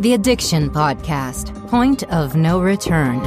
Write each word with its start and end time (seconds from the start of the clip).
The 0.00 0.14
Addiction 0.14 0.70
Podcast 0.70 1.68
Point 1.68 2.04
of 2.04 2.34
No 2.34 2.58
Return. 2.58 3.20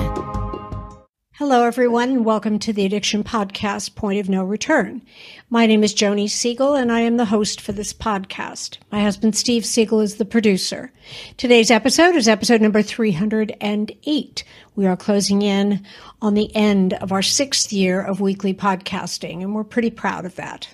Hello, 1.33 1.65
everyone, 1.65 2.09
and 2.09 2.25
welcome 2.25 2.57
to 2.57 2.73
the 2.73 2.83
Addiction 2.83 3.23
Podcast 3.23 3.93
Point 3.93 4.19
of 4.19 4.27
No 4.27 4.43
Return. 4.43 5.03
My 5.51 5.67
name 5.67 5.83
is 5.83 5.93
Joni 5.93 6.27
Siegel, 6.27 6.73
and 6.73 6.91
I 6.91 7.01
am 7.01 7.17
the 7.17 7.25
host 7.25 7.61
for 7.61 7.73
this 7.73 7.93
podcast. 7.93 8.79
My 8.91 9.03
husband, 9.03 9.35
Steve 9.35 9.67
Siegel, 9.67 9.99
is 9.99 10.15
the 10.15 10.25
producer. 10.25 10.91
Today's 11.37 11.69
episode 11.69 12.15
is 12.15 12.27
episode 12.27 12.59
number 12.59 12.81
308. 12.81 14.43
We 14.75 14.87
are 14.87 14.97
closing 14.97 15.43
in 15.43 15.85
on 16.23 16.33
the 16.33 16.55
end 16.55 16.95
of 16.95 17.11
our 17.11 17.21
sixth 17.21 17.71
year 17.71 18.01
of 18.01 18.19
weekly 18.19 18.55
podcasting, 18.55 19.43
and 19.43 19.53
we're 19.53 19.63
pretty 19.63 19.91
proud 19.91 20.25
of 20.25 20.33
that. 20.37 20.69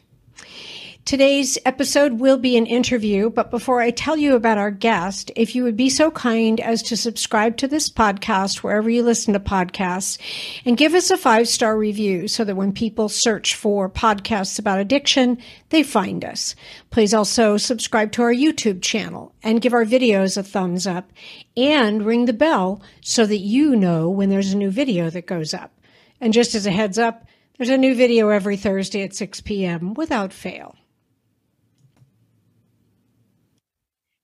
Today's 1.09 1.57
episode 1.65 2.19
will 2.19 2.37
be 2.37 2.55
an 2.55 2.67
interview, 2.67 3.31
but 3.31 3.49
before 3.49 3.81
I 3.81 3.89
tell 3.89 4.15
you 4.15 4.35
about 4.35 4.59
our 4.59 4.69
guest, 4.69 5.31
if 5.35 5.55
you 5.55 5.63
would 5.63 5.75
be 5.75 5.89
so 5.89 6.11
kind 6.11 6.59
as 6.59 6.83
to 6.83 6.95
subscribe 6.95 7.57
to 7.57 7.67
this 7.67 7.89
podcast 7.89 8.57
wherever 8.57 8.91
you 8.91 9.01
listen 9.01 9.33
to 9.33 9.39
podcasts 9.39 10.19
and 10.65 10.77
give 10.77 10.93
us 10.93 11.09
a 11.09 11.17
five 11.17 11.47
star 11.47 11.75
review 11.75 12.27
so 12.27 12.43
that 12.43 12.55
when 12.55 12.71
people 12.71 13.09
search 13.09 13.55
for 13.55 13.89
podcasts 13.89 14.59
about 14.59 14.77
addiction, 14.77 15.39
they 15.69 15.81
find 15.81 16.23
us. 16.23 16.53
Please 16.91 17.11
also 17.11 17.57
subscribe 17.57 18.11
to 18.11 18.21
our 18.21 18.31
YouTube 18.31 18.83
channel 18.83 19.33
and 19.41 19.63
give 19.63 19.73
our 19.73 19.85
videos 19.85 20.37
a 20.37 20.43
thumbs 20.43 20.85
up 20.85 21.11
and 21.57 22.05
ring 22.05 22.25
the 22.25 22.33
bell 22.33 22.83
so 23.01 23.25
that 23.25 23.39
you 23.39 23.75
know 23.75 24.07
when 24.11 24.29
there's 24.29 24.53
a 24.53 24.57
new 24.57 24.69
video 24.69 25.09
that 25.09 25.25
goes 25.25 25.55
up. 25.55 25.73
And 26.21 26.33
just 26.33 26.53
as 26.53 26.67
a 26.67 26.71
heads 26.71 26.99
up, 26.99 27.25
there's 27.57 27.69
a 27.69 27.79
new 27.79 27.95
video 27.95 28.29
every 28.29 28.57
Thursday 28.57 29.01
at 29.01 29.15
6 29.15 29.41
p.m. 29.41 29.95
without 29.95 30.31
fail. 30.31 30.75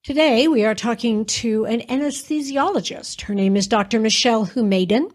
Today, 0.06 0.48
we 0.48 0.64
are 0.64 0.76
talking 0.76 1.26
to 1.26 1.66
an 1.66 1.82
anesthesiologist. 1.82 3.22
Her 3.22 3.34
name 3.34 3.58
is 3.58 3.66
Dr. 3.66 4.00
Michelle 4.00 4.46
Humeidan, 4.46 5.12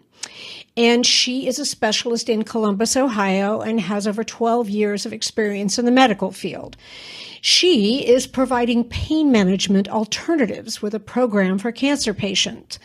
and 0.76 1.06
she 1.06 1.46
is 1.46 1.60
a 1.60 1.64
specialist 1.64 2.28
in 2.28 2.42
Columbus, 2.42 2.96
Ohio, 2.96 3.60
and 3.60 3.80
has 3.80 4.08
over 4.08 4.24
12 4.24 4.68
years 4.68 5.06
of 5.06 5.12
experience 5.12 5.78
in 5.78 5.84
the 5.84 5.92
medical 5.92 6.32
field. 6.32 6.76
She 7.40 8.04
is 8.04 8.26
providing 8.26 8.82
pain 8.82 9.30
management 9.30 9.88
alternatives 9.88 10.82
with 10.82 10.92
a 10.92 10.98
program 10.98 11.60
for 11.60 11.70
cancer 11.70 12.12
patients. 12.12 12.80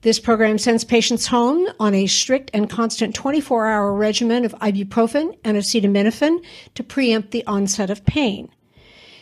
This 0.00 0.18
program 0.18 0.56
sends 0.56 0.84
patients 0.84 1.26
home 1.26 1.68
on 1.78 1.92
a 1.92 2.06
strict 2.06 2.50
and 2.54 2.70
constant 2.70 3.14
24 3.14 3.66
hour 3.66 3.92
regimen 3.92 4.46
of 4.46 4.54
ibuprofen 4.60 5.36
and 5.44 5.58
acetaminophen 5.58 6.42
to 6.76 6.82
preempt 6.82 7.30
the 7.30 7.46
onset 7.46 7.90
of 7.90 8.06
pain. 8.06 8.48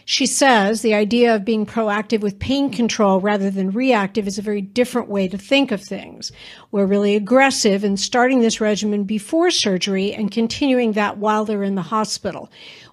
She 0.05 0.27
says 0.27 0.83
the 0.83 0.95
idea 0.95 1.35
of 1.35 1.45
being 1.45 1.67
proactive 1.67 2.21
with 2.21 2.39
pain 2.39 2.71
control 2.71 3.21
rather 3.21 3.51
than 3.51 3.71
reactive 3.71 4.27
is 4.27 4.39
a 4.39 4.43
very 4.43 4.61
different 4.61 5.09
way 5.09 5.29
to 5.29 5.39
think 5.39 5.71
of 5.71 5.83
things. 5.83 6.33
We're 6.73 6.87
really 6.87 7.17
aggressive 7.17 7.85
in 7.85 7.97
starting 7.97 8.41
this 8.41 8.61
regimen 8.61 9.05
before 9.05 9.51
surgery 9.51 10.13
and 10.13 10.31
continuing 10.31 10.93
that 10.93 11.19
while 11.19 11.45
they're 11.45 11.63
in 11.63 11.75
the 11.75 11.83
hospital 11.83 12.51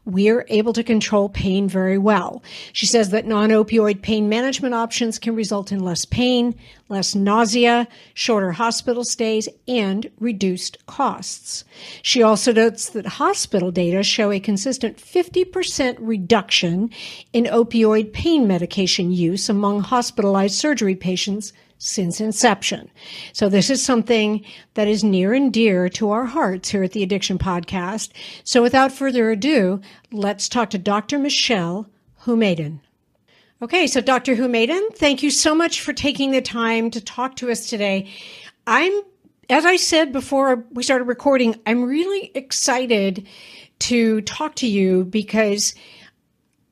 we're 0.08 0.46
able 0.48 0.72
to 0.72 0.84
control 0.84 1.28
pain 1.28 1.68
very 1.68 1.98
well. 1.98 2.42
She 2.72 2.86
says 2.86 3.10
that 3.10 3.26
non 3.26 3.50
opioid 3.50 4.02
pain 4.02 4.30
management 4.30 4.74
options 4.74 5.20
can 5.20 5.36
result 5.36 5.74
in 5.74 5.82
less 5.82 6.06
pain, 6.06 6.56
less 6.88 7.14
nausea, 7.14 7.90
shorter 8.14 8.54
hospital 8.54 9.04
stays, 9.04 9.50
and 9.68 10.10
reduced 10.20 10.84
costs. 10.86 11.66
She 12.02 12.24
also 12.24 12.54
notes 12.54 12.90
that 12.92 13.06
hospital 13.06 13.70
data 13.70 14.02
show 14.02 14.32
a 14.32 14.40
consistent 14.40 14.98
50% 14.98 15.98
reduction 16.00 16.90
in 17.34 17.44
opioid 17.44 18.14
pain 18.14 18.48
medication 18.48 19.12
use 19.12 19.50
among 19.50 19.82
hospitalized 19.82 20.56
surgery 20.56 20.96
patients 20.96 21.52
since 21.78 22.20
inception. 22.20 22.90
So 23.34 23.50
this 23.50 23.70
is 23.70 23.84
something 23.84 24.44
that 24.74 24.88
is 24.88 25.04
near 25.04 25.34
and 25.34 25.54
dear 25.54 25.90
to 25.90 26.12
our 26.12 26.26
hearts 26.26 26.70
here 26.70 26.84
at 26.84 26.92
the 26.92 27.04
Addiction 27.04 27.38
Podcast. 27.38 28.12
So 28.44 28.62
without 28.62 28.92
further 28.92 29.30
ado, 29.32 29.82
let's 30.12 30.50
talk 30.50 30.70
to 30.72 30.78
Dr. 30.78 31.20
Michelle 31.20 31.88
Humeidan. 32.24 32.80
Okay, 33.62 33.88
so 33.88 34.02
Dr. 34.02 34.36
Humeidan, 34.36 34.96
thank 34.96 35.24
you 35.24 35.32
so 35.32 35.56
much 35.56 35.82
for 35.82 35.92
taking 35.92 36.32
the 36.32 36.42
time 36.42 36.92
to 36.92 37.02
talk 37.02 37.36
to 37.38 37.50
us 37.50 37.68
today. 37.68 38.08
I'm, 38.68 38.94
as 39.50 39.66
I 39.66 39.78
said 39.78 40.12
before 40.12 40.64
we 40.72 40.84
started 40.84 41.06
recording, 41.06 41.56
I'm 41.66 41.84
really 41.84 42.32
excited 42.36 43.28
to 43.80 44.22
talk 44.22 44.56
to 44.56 44.68
you 44.68 45.06
because 45.06 45.74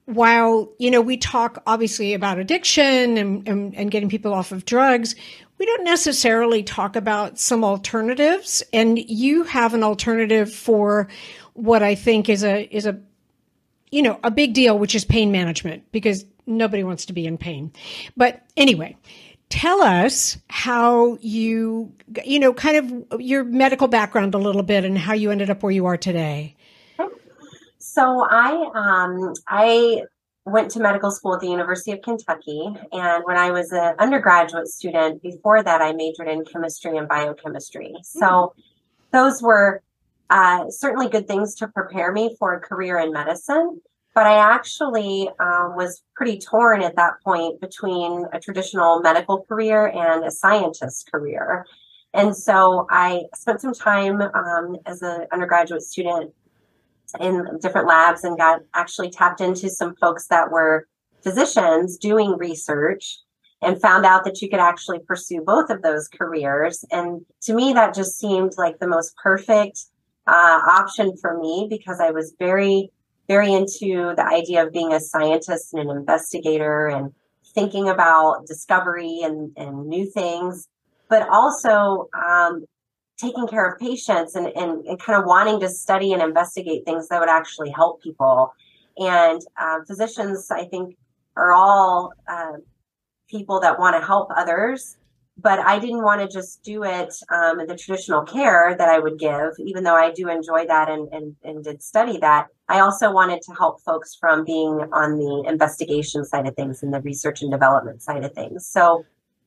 while 0.06 0.72
you 0.78 0.92
know 0.92 1.02
we 1.02 1.18
talk 1.18 1.62
obviously 1.66 2.14
about 2.14 2.38
addiction 2.38 3.18
and, 3.18 3.48
and, 3.48 3.76
and, 3.76 3.90
getting 3.90 4.08
people 4.08 4.34
off 4.34 4.52
of 4.52 4.64
drugs 4.66 5.16
we 5.58 5.66
don't 5.66 5.84
necessarily 5.84 6.64
talk 6.64 6.96
about 6.96 7.40
some 7.40 7.64
alternatives. 7.64 8.62
And 8.74 9.00
you 9.00 9.44
have 9.44 9.74
an 9.74 9.84
alternative 9.84 10.54
for 10.54 11.08
what 11.54 11.82
i 11.82 11.96
think 11.96 12.28
is 12.28 12.44
a 12.44 12.64
is 12.76 12.86
a 12.86 13.00
you 13.90 14.02
know 14.02 14.20
a 14.24 14.32
big 14.32 14.54
deal 14.54 14.78
which 14.78 14.94
is 14.94 15.06
pain 15.06 15.32
management 15.32 15.90
because 15.94 16.26
nobody 16.46 16.84
wants 16.84 17.06
to 17.06 17.14
be 17.14 17.26
in 17.26 17.38
pain. 17.38 17.72
But 18.18 18.44
anyway 18.58 18.98
tell 19.50 19.82
us 19.82 20.38
how 20.50 21.18
you 21.22 21.94
you 22.26 22.40
know 22.40 22.54
kind 22.54 23.06
of 23.12 23.22
your 23.22 23.44
medical 23.44 23.88
background 23.88 24.34
a 24.34 24.40
little 24.40 24.64
bit 24.64 24.84
and 24.84 24.98
how 24.98 25.14
you 25.14 25.32
ended 25.32 25.50
up 25.50 25.62
where 25.62 25.72
you 25.72 25.86
are 25.86 25.98
today 25.98 26.55
so 27.96 28.28
I 28.30 28.52
um, 28.76 29.34
I 29.48 30.02
went 30.44 30.70
to 30.72 30.82
medical 30.82 31.12
school 31.12 31.34
at 31.34 31.40
the 31.40 31.48
University 31.48 31.94
of 31.94 32.02
Kentucky, 32.02 32.68
and 32.92 33.24
when 33.24 33.38
I 33.38 33.52
was 33.52 33.72
an 33.72 33.96
undergraduate 34.00 34.68
student, 34.68 35.24
before 35.24 35.64
that 35.64 35.82
I 35.82 35.94
majored 35.94 36.28
in 36.28 36.44
chemistry 36.44 36.98
and 36.98 37.08
biochemistry. 37.08 37.96
So 38.04 38.26
mm. 38.26 38.52
those 39.12 39.42
were 39.42 39.82
uh, 40.30 40.70
certainly 40.70 41.08
good 41.08 41.26
things 41.26 41.56
to 41.56 41.70
prepare 41.70 42.12
me 42.12 42.36
for 42.38 42.54
a 42.54 42.60
career 42.60 43.00
in 43.00 43.14
medicine. 43.14 43.80
But 44.14 44.28
I 44.28 44.38
actually 44.54 45.30
um, 45.40 45.76
was 45.76 46.04
pretty 46.16 46.38
torn 46.40 46.82
at 46.82 46.98
that 46.98 47.14
point 47.24 47.62
between 47.62 48.26
a 48.34 48.40
traditional 48.40 49.00
medical 49.00 49.44
career 49.44 49.88
and 49.88 50.26
a 50.26 50.32
scientist 50.32 51.10
career. 51.12 51.66
And 52.14 52.36
so 52.36 52.88
I 52.90 53.24
spent 53.36 53.62
some 53.62 53.74
time 53.74 54.22
um, 54.22 54.78
as 54.86 55.02
an 55.02 55.28
undergraduate 55.32 55.82
student 55.82 56.34
in 57.20 57.60
different 57.62 57.88
labs 57.88 58.24
and 58.24 58.38
got 58.38 58.62
actually 58.74 59.10
tapped 59.10 59.42
into 59.42 59.70
some 59.70 59.96
folks 59.96 60.28
that 60.28 60.52
were 60.52 60.88
physicians 61.24 61.98
doing 61.98 62.38
research 62.38 63.20
and 63.62 63.82
found 63.82 64.06
out 64.06 64.24
that 64.26 64.42
you 64.42 64.50
could 64.50 64.60
actually 64.60 65.00
pursue 65.00 65.42
both 65.42 65.70
of 65.70 65.82
those 65.82 66.08
careers. 66.08 66.86
And 66.92 67.26
to 67.42 67.54
me, 67.54 67.74
that 67.74 67.96
just 67.96 68.20
seemed 68.20 68.54
like 68.58 68.80
the 68.80 68.88
most 68.88 69.16
perfect 69.18 69.86
uh, 70.28 70.62
option 70.70 71.16
for 71.18 71.40
me 71.40 71.68
because 71.70 72.00
I 72.00 72.12
was 72.12 72.36
very, 72.38 72.92
very 73.28 73.54
into 73.54 74.14
the 74.16 74.26
idea 74.26 74.66
of 74.66 74.74
being 74.74 74.94
a 74.94 75.00
scientist 75.00 75.74
and 75.74 75.90
an 75.90 75.98
investigator 75.98 76.88
and 76.88 77.14
thinking 77.54 77.90
about 77.90 78.46
discovery 78.46 79.22
and, 79.24 79.52
and 79.58 79.88
new 79.88 80.06
things, 80.06 80.68
but 81.10 81.28
also 81.30 82.10
um, 82.14 82.66
taking 83.18 83.48
care 83.48 83.66
of 83.66 83.80
patients 83.80 84.36
and, 84.36 84.48
and, 84.48 84.86
and, 84.86 85.00
kind 85.00 85.18
of 85.20 85.26
wanting 85.26 85.60
to 85.62 85.70
study 85.70 86.12
and 86.12 86.22
investigate 86.22 86.84
things 86.86 87.08
that 87.08 87.20
would 87.20 87.30
actually 87.30 87.70
help 87.70 88.02
people. 88.04 88.54
And 88.98 89.42
uh, 89.58 89.80
physicians, 89.88 90.52
I 90.52 90.66
think, 90.66 90.98
are 91.38 91.54
all 91.54 92.12
uh, 92.28 92.58
people 93.30 93.60
that 93.62 93.80
want 93.80 94.00
to 94.00 94.06
help 94.06 94.30
others. 94.36 94.98
But 95.38 95.60
I 95.60 95.80
didn't 95.80 96.04
want 96.04 96.22
to 96.22 96.34
just 96.34 96.64
do 96.64 96.84
it 96.84 97.14
um, 97.30 97.58
the 97.68 97.76
traditional 97.76 98.24
care 98.24 98.74
that 98.78 98.88
I 98.88 99.00
would 99.00 99.20
give, 99.20 99.52
even 99.60 99.84
though 99.84 99.96
I 99.96 100.12
do 100.12 100.30
enjoy 100.30 100.66
that 100.68 100.90
and, 100.90 101.10
and, 101.12 101.36
and 101.44 101.62
did 101.62 101.84
study 101.84 102.18
that. 102.20 102.48
I 102.70 102.80
also 102.80 103.12
wanted 103.12 103.42
to 103.42 103.54
help 103.54 103.82
folks 103.82 104.16
from 104.16 104.46
being 104.46 104.88
on 104.94 105.18
the 105.18 105.44
investigation 105.46 106.24
side 106.24 106.48
of 106.48 106.56
things 106.56 106.84
and 106.84 106.94
the 106.94 107.02
research 107.02 107.42
and 107.42 107.52
development 107.52 108.02
side 108.02 108.24
of 108.24 108.32
things. 108.32 108.66
So 108.66 109.04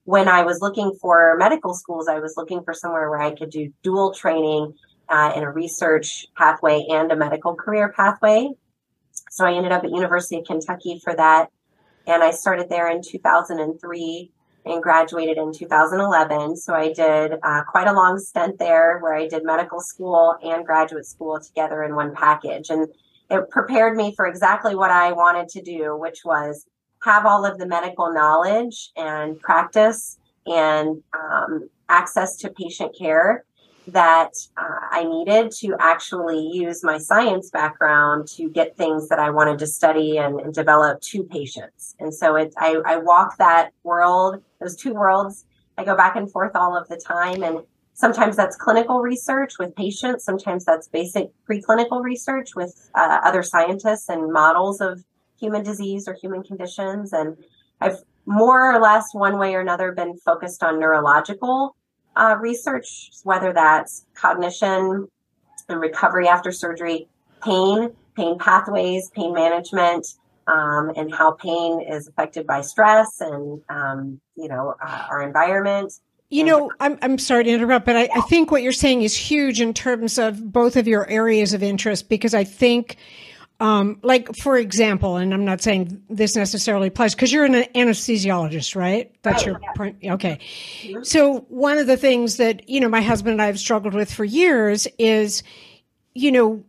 when 0.09 0.27
I 0.27 0.43
was 0.43 0.63
looking 0.63 0.95
for 0.99 1.37
medical 1.39 1.75
schools, 1.75 2.09
I 2.09 2.19
was 2.19 2.33
looking 2.35 2.63
for 2.63 2.73
somewhere 2.73 3.11
where 3.11 3.21
I 3.21 3.35
could 3.35 3.51
do 3.51 3.71
dual 3.83 4.15
training 4.15 4.73
uh, 5.07 5.35
in 5.37 5.43
a 5.43 5.53
research 5.53 6.29
pathway 6.35 6.87
and 6.89 7.13
a 7.13 7.17
medical 7.17 7.55
career 7.55 7.93
pathway. 7.95 8.49
So 9.31 9.45
I 9.45 9.53
ended 9.53 9.71
up 9.71 9.85
at 9.85 9.91
University 9.91 10.39
of 10.39 10.47
Kentucky 10.47 10.99
for 11.05 11.15
that, 11.15 11.51
and 12.07 12.23
I 12.23 12.31
started 12.31 12.71
there 12.71 12.89
in 12.91 13.03
2003 13.03 14.33
and 14.65 14.83
graduated 14.83 15.37
in 15.37 15.53
2011. 15.53 16.57
So 16.57 16.73
I 16.73 16.91
did 16.91 17.35
uh, 17.43 17.65
quite 17.65 17.87
a 17.87 17.93
long 17.93 18.19
stint 18.19 18.59
there 18.59 19.01
where 19.01 19.15
I 19.15 19.29
did 19.29 19.45
medical 19.45 19.83
school 19.83 20.37
and 20.43 20.65
graduate 20.65 21.05
school 21.05 21.39
together 21.39 21.83
in 21.83 21.95
one 21.95 22.15
package, 22.15 22.71
and 22.71 22.89
it 23.31 23.51
prepared 23.51 23.95
me 23.95 24.15
for 24.17 24.27
exactly 24.27 24.75
what 24.75 24.91
I 24.91 25.13
wanted 25.13 25.51
to 25.51 25.61
do, 25.61 25.99
which 25.99 26.25
was 26.25 26.65
have 27.03 27.27
all 27.27 27.45
of 27.45 27.59
the 27.59 27.67
medical 27.67 28.13
knowledge 28.13 28.91
and 28.97 29.39
practice 29.41 30.19
and 30.47 31.03
um, 31.15 31.69
access 31.89 32.37
to 32.37 32.51
patient 32.51 32.95
care 32.99 33.45
that 33.93 34.33
uh, 34.57 34.81
I 34.91 35.05
needed 35.05 35.51
to 35.61 35.75
actually 35.81 36.51
use 36.53 36.85
my 36.85 36.99
science 36.99 37.51
background 37.51 38.29
to 38.37 38.51
get 38.51 38.77
things 38.77 39.09
that 39.09 39.19
I 39.19 39.31
wanted 39.31 39.59
to 39.61 39.67
study 39.67 40.19
and, 40.19 40.41
and 40.41 40.53
develop 40.53 41.01
to 41.03 41.25
patients. 41.25 41.95
And 41.99 42.15
so 42.15 42.37
I, 42.37 42.83
I 42.85 42.97
walk 42.99 43.39
that 43.39 43.73
world, 43.83 44.43
those 44.61 44.77
two 44.77 44.93
worlds. 44.93 45.47
I 45.79 45.85
go 45.85 45.97
back 45.97 46.17
and 46.17 46.31
forth 46.31 46.53
all 46.55 46.77
of 46.77 46.89
the 46.89 46.97
time. 46.97 47.43
And 47.43 47.61
sometimes 47.95 48.37
that's 48.37 48.57
clinical 48.57 49.01
research 49.01 49.59
with 49.59 49.75
patients. 49.75 50.25
Sometimes 50.25 50.65
that's 50.65 50.89
basic 50.89 51.29
preclinical 51.49 52.03
research 52.03 52.55
with 52.55 52.91
uh, 52.95 53.21
other 53.25 53.43
scientists 53.43 54.09
and 54.09 54.33
models 54.33 54.81
of 54.81 55.03
human 55.39 55.63
disease 55.63 56.09
or 56.09 56.15
human 56.15 56.43
conditions. 56.43 57.13
And 57.13 57.37
I've 57.81 57.99
more 58.27 58.75
or 58.75 58.81
less 58.81 59.15
one 59.15 59.39
way 59.39 59.55
or 59.55 59.61
another 59.61 59.93
been 59.93 60.17
focused 60.19 60.63
on 60.63 60.79
neurological 60.79 61.75
uh, 62.17 62.37
research, 62.41 63.11
whether 63.25 63.53
that's 63.53 64.05
cognition 64.15 65.09
and 65.69 65.81
recovery 65.81 66.29
after 66.29 66.53
surgery, 66.53 67.09
pain, 67.43 67.91
pain 68.17 68.39
pathways, 68.39 69.11
pain 69.15 69.33
management, 69.33 70.07
um, 70.47 70.91
and 70.97 71.15
how 71.15 71.33
pain 71.33 71.81
is 71.81 72.09
affected 72.09 72.47
by 72.47 72.61
stress 72.61 73.21
and 73.21 73.61
um, 73.69 74.21
you 74.37 74.49
know 74.49 74.75
uh, 74.85 75.07
our 75.11 75.23
environment. 75.23 75.93
You 76.31 76.45
know, 76.45 76.71
I'm 76.81 76.99
I'm 77.01 77.17
sorry 77.19 77.45
to 77.45 77.51
interrupt, 77.51 77.87
but 77.87 77.97
I, 77.97 78.09
I 78.15 78.21
think 78.23 78.51
what 78.51 78.63
you're 78.63 78.73
saying 78.73 79.01
is 79.03 79.17
huge 79.17 79.63
in 79.63 79.73
terms 79.73 80.19
of 80.19 80.53
both 80.53 80.77
of 80.77 80.87
your 80.87 81.09
areas 81.09 81.55
of 81.55 81.63
interest 81.63 82.11
because 82.11 82.35
I 82.35 82.45
think 82.45 82.97
um, 83.61 83.99
like, 84.03 84.37
for 84.37 84.57
example, 84.57 85.17
and 85.17 85.35
I'm 85.35 85.45
not 85.45 85.61
saying 85.61 86.03
this 86.09 86.37
necessarily 86.37 86.89
applies 86.89 87.15
because 87.15 87.33
you're 87.33 87.45
an 87.45 87.65
anesthesiologist, 87.75 88.77
right? 88.77 89.13
That's 89.23 89.47
right, 89.47 89.61
your 89.77 89.95
yeah. 90.01 90.15
okay. 90.15 90.39
Mm-hmm. 90.83 91.03
So 91.03 91.41
one 91.49 91.79
of 91.79 91.89
the 91.89 91.97
things 91.97 92.37
that, 92.37 92.69
you 92.69 92.81
know, 92.81 92.89
my 92.89 93.01
husband 93.01 93.33
and 93.33 93.43
I 93.43 93.47
have 93.47 93.59
struggled 93.59 93.95
with 93.95 94.13
for 94.13 94.25
years 94.25 94.87
is, 94.99 95.43
you 96.15 96.31
know, 96.31 96.65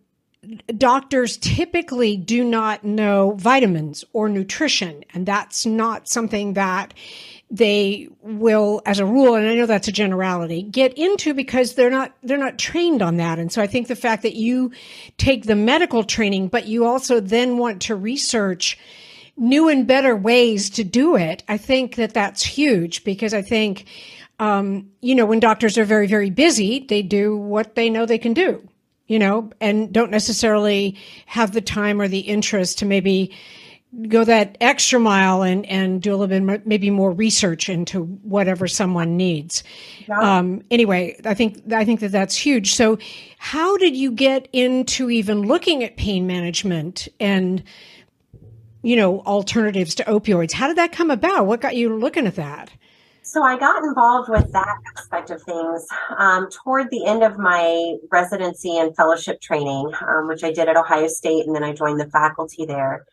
doctors 0.78 1.38
typically 1.38 2.16
do 2.16 2.44
not 2.44 2.84
know 2.84 3.32
vitamins 3.32 4.06
or 4.14 4.30
nutrition. 4.30 5.04
And 5.14 5.26
that's 5.26 5.66
not 5.66 6.08
something 6.08 6.54
that 6.54 6.94
they 7.52 8.08
will 8.22 8.82
as 8.86 9.00
a 9.00 9.06
rule 9.06 9.34
and 9.34 9.48
i 9.48 9.56
know 9.56 9.66
that's 9.66 9.88
a 9.88 9.92
generality 9.92 10.62
get 10.62 10.96
into 10.98 11.34
because 11.34 11.74
they're 11.74 11.90
not 11.90 12.14
they're 12.22 12.38
not 12.38 12.60
trained 12.60 13.02
on 13.02 13.18
that 13.18 13.40
and 13.40 13.52
so 13.52 13.60
i 13.60 13.66
think 13.66 13.88
the 13.88 13.96
fact 13.96 14.22
that 14.22 14.36
you 14.36 14.72
take 15.18 15.46
the 15.46 15.56
medical 15.56 16.04
training 16.04 16.48
but 16.48 16.68
you 16.68 16.86
also 16.86 17.20
then 17.20 17.58
want 17.58 17.82
to 17.82 17.96
research 17.96 18.78
new 19.36 19.68
and 19.68 19.88
better 19.88 20.16
ways 20.16 20.70
to 20.70 20.84
do 20.84 21.16
it 21.16 21.42
i 21.48 21.58
think 21.58 21.96
that 21.96 22.14
that's 22.14 22.44
huge 22.44 23.04
because 23.04 23.34
i 23.34 23.42
think 23.42 23.88
um, 24.38 24.90
you 25.02 25.16
know 25.16 25.26
when 25.26 25.40
doctors 25.40 25.76
are 25.78 25.86
very 25.86 26.06
very 26.06 26.30
busy 26.30 26.86
they 26.88 27.02
do 27.02 27.36
what 27.36 27.74
they 27.74 27.90
know 27.90 28.06
they 28.06 28.20
can 28.20 28.34
do 28.34 28.69
you 29.10 29.20
know 29.20 29.52
and 29.60 29.92
don't 29.92 30.12
necessarily 30.12 30.96
have 31.26 31.52
the 31.52 31.60
time 31.60 32.00
or 32.00 32.08
the 32.08 32.20
interest 32.20 32.80
to 32.80 32.86
maybe 32.86 33.36
go 34.08 34.24
that 34.24 34.56
extra 34.62 35.00
mile 35.00 35.42
and 35.42 35.66
and 35.66 36.02
do 36.02 36.14
a 36.14 36.16
little 36.16 36.28
bit 36.28 36.66
maybe 36.66 36.90
more 36.90 37.12
research 37.12 37.70
into 37.70 38.04
whatever 38.04 38.68
someone 38.68 39.18
needs. 39.18 39.64
Yeah. 40.08 40.20
Um, 40.20 40.62
anyway, 40.70 41.20
I 41.26 41.34
think 41.34 41.74
I 41.74 41.84
think 41.84 42.00
that 42.02 42.12
that's 42.12 42.36
huge. 42.36 42.74
So, 42.74 43.00
how 43.40 43.78
did 43.78 43.98
you 43.98 44.12
get 44.12 44.48
into 44.54 45.10
even 45.10 45.42
looking 45.42 45.84
at 45.84 45.98
pain 45.98 46.28
management 46.28 47.08
and 47.20 47.64
you 48.84 48.96
know 48.96 49.22
alternatives 49.22 49.96
to 49.96 50.04
opioids? 50.04 50.52
How 50.52 50.68
did 50.68 50.78
that 50.78 50.92
come 50.92 51.10
about? 51.10 51.48
What 51.48 51.60
got 51.60 51.76
you 51.76 51.98
looking 51.98 52.28
at 52.28 52.36
that? 52.36 52.70
So 53.30 53.44
I 53.44 53.60
got 53.60 53.84
involved 53.84 54.28
with 54.28 54.52
that 54.54 54.78
aspect 54.98 55.30
of 55.30 55.44
things 55.44 55.88
um, 56.18 56.50
toward 56.50 56.90
the 56.90 57.06
end 57.06 57.22
of 57.22 57.38
my 57.38 57.98
residency 58.12 58.76
and 58.76 58.96
fellowship 58.96 59.40
training, 59.40 59.92
um, 60.02 60.28
which 60.28 60.44
I 60.44 60.52
did 60.52 60.68
at 60.68 60.76
Ohio 60.76 61.06
State, 61.06 61.46
and 61.46 61.56
then 61.56 61.64
I 61.64 61.74
joined 61.74 62.00
the 62.00 62.10
faculty 62.10 62.66
there. 62.66 63.06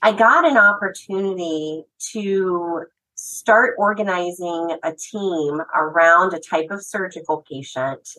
I 0.00 0.12
got 0.12 0.44
an 0.44 0.56
opportunity 0.56 1.82
to 2.12 2.84
start 3.16 3.74
organizing 3.78 4.78
a 4.84 4.92
team 4.92 5.60
around 5.74 6.34
a 6.34 6.38
type 6.38 6.70
of 6.70 6.84
surgical 6.84 7.44
patient. 7.50 8.10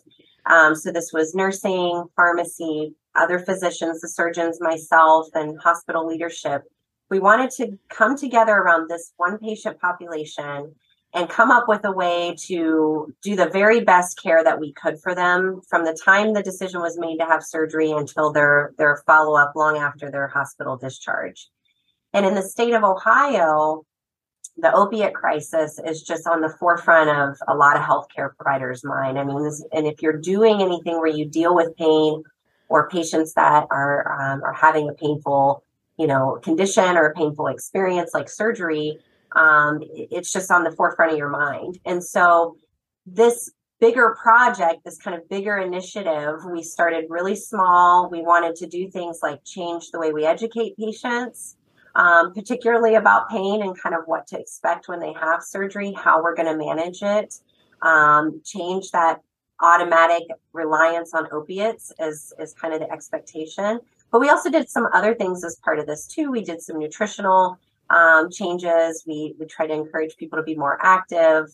Um, 0.44 0.74
so 0.74 0.92
this 0.92 1.10
was 1.10 1.34
nursing, 1.34 2.04
pharmacy, 2.16 2.92
other 3.14 3.38
physicians, 3.38 4.02
the 4.02 4.08
surgeons, 4.08 4.58
myself, 4.60 5.28
and 5.32 5.58
hospital 5.58 6.06
leadership. 6.06 6.64
We 7.08 7.18
wanted 7.18 7.50
to 7.52 7.78
come 7.88 8.14
together 8.14 8.52
around 8.52 8.90
this 8.90 9.14
one 9.16 9.38
patient 9.38 9.80
population 9.80 10.74
and 11.12 11.28
come 11.28 11.50
up 11.50 11.66
with 11.66 11.84
a 11.84 11.90
way 11.90 12.36
to 12.38 13.12
do 13.22 13.34
the 13.34 13.48
very 13.48 13.80
best 13.80 14.20
care 14.22 14.44
that 14.44 14.60
we 14.60 14.72
could 14.72 15.00
for 15.00 15.14
them 15.14 15.60
from 15.68 15.84
the 15.84 15.98
time 16.04 16.32
the 16.32 16.42
decision 16.42 16.80
was 16.80 16.98
made 16.98 17.18
to 17.18 17.26
have 17.26 17.42
surgery 17.42 17.90
until 17.90 18.32
their 18.32 18.72
their 18.78 19.02
follow 19.06 19.36
up 19.36 19.52
long 19.56 19.76
after 19.76 20.10
their 20.10 20.28
hospital 20.28 20.76
discharge. 20.76 21.48
And 22.12 22.24
in 22.26 22.34
the 22.34 22.42
state 22.42 22.74
of 22.74 22.84
Ohio, 22.84 23.84
the 24.56 24.72
opiate 24.72 25.14
crisis 25.14 25.80
is 25.84 26.02
just 26.02 26.26
on 26.26 26.40
the 26.40 26.48
forefront 26.48 27.08
of 27.10 27.36
a 27.48 27.54
lot 27.54 27.76
of 27.76 27.82
healthcare 27.82 28.34
providers' 28.36 28.84
mind. 28.84 29.18
I 29.18 29.24
mean, 29.24 29.42
this, 29.42 29.64
and 29.72 29.86
if 29.86 30.02
you're 30.02 30.16
doing 30.18 30.60
anything 30.60 30.98
where 30.98 31.06
you 31.06 31.24
deal 31.24 31.54
with 31.54 31.76
pain 31.76 32.22
or 32.68 32.88
patients 32.88 33.34
that 33.34 33.66
are 33.70 34.20
um, 34.20 34.42
are 34.42 34.52
having 34.52 34.88
a 34.88 34.92
painful, 34.92 35.64
you 35.98 36.06
know, 36.06 36.38
condition 36.42 36.96
or 36.96 37.06
a 37.06 37.14
painful 37.14 37.48
experience 37.48 38.10
like 38.12 38.28
surgery, 38.28 38.98
um, 39.36 39.80
it's 39.94 40.32
just 40.32 40.50
on 40.50 40.64
the 40.64 40.72
forefront 40.72 41.12
of 41.12 41.18
your 41.18 41.28
mind. 41.28 41.78
And 41.84 42.02
so, 42.02 42.56
this 43.06 43.50
bigger 43.80 44.16
project, 44.20 44.84
this 44.84 44.98
kind 44.98 45.16
of 45.16 45.28
bigger 45.28 45.56
initiative, 45.56 46.44
we 46.50 46.62
started 46.62 47.06
really 47.08 47.36
small. 47.36 48.10
We 48.10 48.20
wanted 48.20 48.56
to 48.56 48.66
do 48.66 48.90
things 48.90 49.20
like 49.22 49.44
change 49.44 49.90
the 49.90 49.98
way 49.98 50.12
we 50.12 50.26
educate 50.26 50.76
patients 50.76 51.56
um, 51.94 52.32
particularly 52.32 52.94
about 52.94 53.28
pain 53.28 53.62
and 53.62 53.80
kind 53.80 53.94
of 53.94 54.02
what 54.06 54.26
to 54.28 54.38
expect 54.38 54.88
when 54.88 55.00
they 55.00 55.12
have 55.12 55.42
surgery, 55.42 55.92
how 55.92 56.22
we're 56.22 56.34
going 56.34 56.48
to 56.48 56.56
manage 56.56 57.02
it, 57.02 57.34
um, 57.82 58.40
change 58.44 58.90
that 58.92 59.20
automatic 59.60 60.22
reliance 60.52 61.12
on 61.14 61.26
opiates 61.32 61.92
as, 61.98 62.32
as 62.38 62.54
kind 62.54 62.72
of 62.72 62.80
the 62.80 62.90
expectation. 62.90 63.80
But 64.10 64.20
we 64.20 64.28
also 64.28 64.50
did 64.50 64.68
some 64.68 64.88
other 64.92 65.14
things 65.14 65.44
as 65.44 65.56
part 65.56 65.78
of 65.78 65.86
this 65.86 66.06
too. 66.06 66.30
We 66.30 66.42
did 66.42 66.62
some 66.62 66.78
nutritional 66.78 67.58
um, 67.90 68.30
changes. 68.30 69.04
We, 69.06 69.34
we 69.38 69.46
try 69.46 69.66
to 69.66 69.74
encourage 69.74 70.16
people 70.16 70.38
to 70.38 70.42
be 70.42 70.54
more 70.54 70.78
active, 70.80 71.46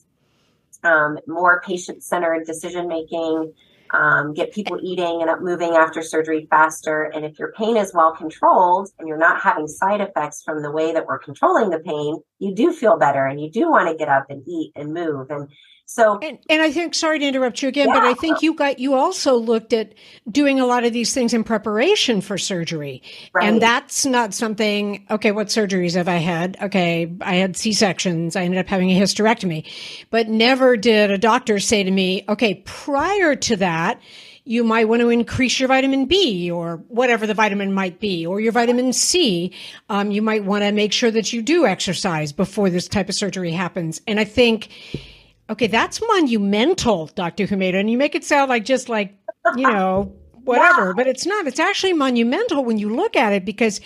um, 0.85 1.19
more 1.27 1.61
patient 1.62 2.03
centered 2.03 2.47
decision 2.47 2.88
making 2.88 3.53
um, 3.93 4.35
get 4.35 4.53
people 4.53 4.79
eating 4.83 5.21
and 5.21 5.31
up 5.31 5.41
moving 5.41 5.75
after 5.75 6.03
surgery 6.03 6.47
faster. 6.50 7.05
And 7.05 7.25
if 7.25 7.38
your 7.38 7.53
pain 7.53 7.77
is 7.77 7.93
well 7.94 8.15
controlled 8.15 8.91
and 8.99 9.09
you're 9.09 9.17
not 9.17 9.41
having 9.41 9.69
side 9.69 10.00
effects 10.00 10.43
from 10.43 10.62
the 10.62 10.71
way 10.71 10.93
that 10.93 11.06
we're 11.06 11.19
controlling 11.19 11.71
the 11.71 11.79
pain, 11.79 12.21
you 12.39 12.55
do 12.55 12.73
feel 12.73 12.99
better 12.99 13.27
and 13.27 13.41
you 13.41 13.50
do 13.50 13.71
want 13.71 13.89
to 13.89 13.97
get 13.97 14.09
up 14.09 14.27
and 14.29 14.47
eat 14.47 14.73
and 14.75 14.93
move. 14.93 15.31
And 15.31 15.49
so, 15.88 16.19
and, 16.19 16.38
and 16.50 16.60
I 16.60 16.72
think, 16.72 16.94
sorry 16.94 17.20
to 17.20 17.24
interrupt 17.24 17.62
you 17.62 17.69
again, 17.69 17.88
yeah. 17.88 17.94
but 17.94 18.02
I 18.02 18.14
think 18.14 18.43
you 18.43 18.55
got, 18.55 18.78
you 18.78 18.94
also 18.94 19.36
looked 19.36 19.72
at 19.72 19.94
doing 20.31 20.60
a 20.60 20.66
lot 20.66 20.84
of 20.84 20.93
these 20.93 21.14
things 21.14 21.32
in 21.32 21.44
preparation 21.44 22.20
for 22.20 22.36
surgery. 22.36 23.02
Right. 23.32 23.48
And 23.48 23.62
that's 23.62 24.05
not 24.05 24.34
something, 24.34 25.06
okay, 25.10 25.31
what 25.31 25.46
surgeries 25.46 25.94
have 25.94 26.08
I 26.08 26.16
had? 26.16 26.56
Okay, 26.60 27.14
I 27.20 27.36
had 27.36 27.56
C 27.56 27.72
sections. 27.72 28.36
I 28.36 28.43
ended 28.43 28.58
up 28.58 28.66
having 28.66 28.90
a 28.90 29.00
hysterectomy, 29.00 29.64
but 30.10 30.28
never 30.28 30.76
did 30.76 31.10
a 31.10 31.19
doctor 31.19 31.60
say 31.60 31.84
to 31.84 31.90
me, 31.90 32.24
okay, 32.28 32.56
prior 32.66 33.36
to 33.36 33.56
that, 33.56 34.00
you 34.48 34.62
might 34.62 34.88
want 34.88 35.02
to 35.02 35.08
increase 35.08 35.58
your 35.58 35.69
vitamin 35.69 36.06
B 36.06 36.50
or 36.50 36.76
whatever 36.88 37.26
the 37.26 37.34
vitamin 37.34 37.72
might 37.72 37.98
be, 37.98 38.24
or 38.24 38.40
your 38.40 38.52
vitamin 38.52 38.93
C. 38.93 39.52
Um, 39.88 40.10
you 40.10 40.22
might 40.22 40.44
want 40.44 40.62
to 40.62 40.70
make 40.70 40.93
sure 40.93 41.10
that 41.10 41.32
you 41.32 41.43
do 41.43 41.66
exercise 41.66 42.32
before 42.32 42.70
this 42.70 42.86
type 42.86 43.08
of 43.08 43.14
surgery 43.16 43.50
happens. 43.50 44.00
And 44.06 44.20
I 44.20 44.24
think, 44.24 44.69
Okay, 45.48 45.69
that's 45.69 46.00
monumental, 46.03 47.06
Dr. 47.15 47.46
Humeda. 47.46 47.79
And 47.79 47.91
you 47.91 47.96
make 47.96 48.15
it 48.15 48.24
sound 48.24 48.48
like 48.48 48.65
just 48.65 48.88
like, 48.88 49.15
you 49.56 49.62
know, 49.62 50.12
whatever, 50.44 50.93
but 50.96 51.06
it's 51.06 51.24
not. 51.24 51.46
It's 51.46 51.60
actually 51.60 51.93
monumental 51.93 52.65
when 52.65 52.79
you 52.79 52.94
look 52.94 53.15
at 53.15 53.32
it 53.32 53.44
because, 53.44 53.81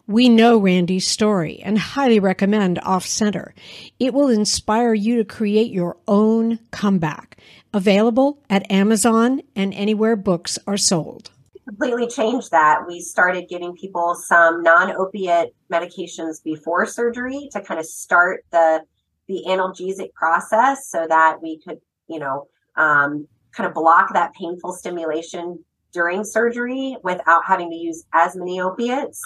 We 0.07 0.29
know 0.29 0.57
Randy's 0.57 1.09
story 1.09 1.61
and 1.65 1.79
highly 1.79 2.21
recommend 2.21 2.79
Off 2.85 3.07
Center. 3.07 3.57
It 3.99 4.15
will 4.15 4.29
inspire 4.29 4.95
you 4.95 5.17
to 5.17 5.25
create 5.25 5.73
your 5.73 5.97
own 6.07 6.61
comeback. 6.71 7.39
Available 7.75 8.39
at 8.49 8.71
Amazon 8.71 9.41
and 9.57 9.75
anywhere 9.75 10.15
books 10.15 10.61
are 10.69 10.77
sold 10.77 11.33
completely 11.67 12.07
changed 12.07 12.51
that. 12.51 12.81
We 12.87 13.01
started 13.01 13.49
giving 13.49 13.75
people 13.75 14.15
some 14.15 14.63
non-opiate 14.63 15.55
medications 15.73 16.43
before 16.43 16.87
surgery 16.87 17.49
to 17.53 17.61
kind 17.61 17.79
of 17.81 17.87
start 17.87 18.45
the 18.51 18.83
the 19.29 19.45
analgesic 19.47 20.13
process 20.13 20.89
so 20.89 21.07
that 21.09 21.41
we 21.41 21.61
could, 21.61 21.79
you 22.09 22.19
know, 22.19 22.49
um, 22.77 23.29
kind 23.53 23.69
of 23.69 23.75
block 23.75 24.13
that 24.13 24.35
painful 24.35 24.73
stimulation 24.73 25.65
during 25.93 26.25
surgery 26.25 26.97
without 27.05 27.45
having 27.47 27.71
to 27.71 27.77
use 27.77 28.05
as 28.13 28.35
many 28.35 28.61
opiates. 28.61 29.21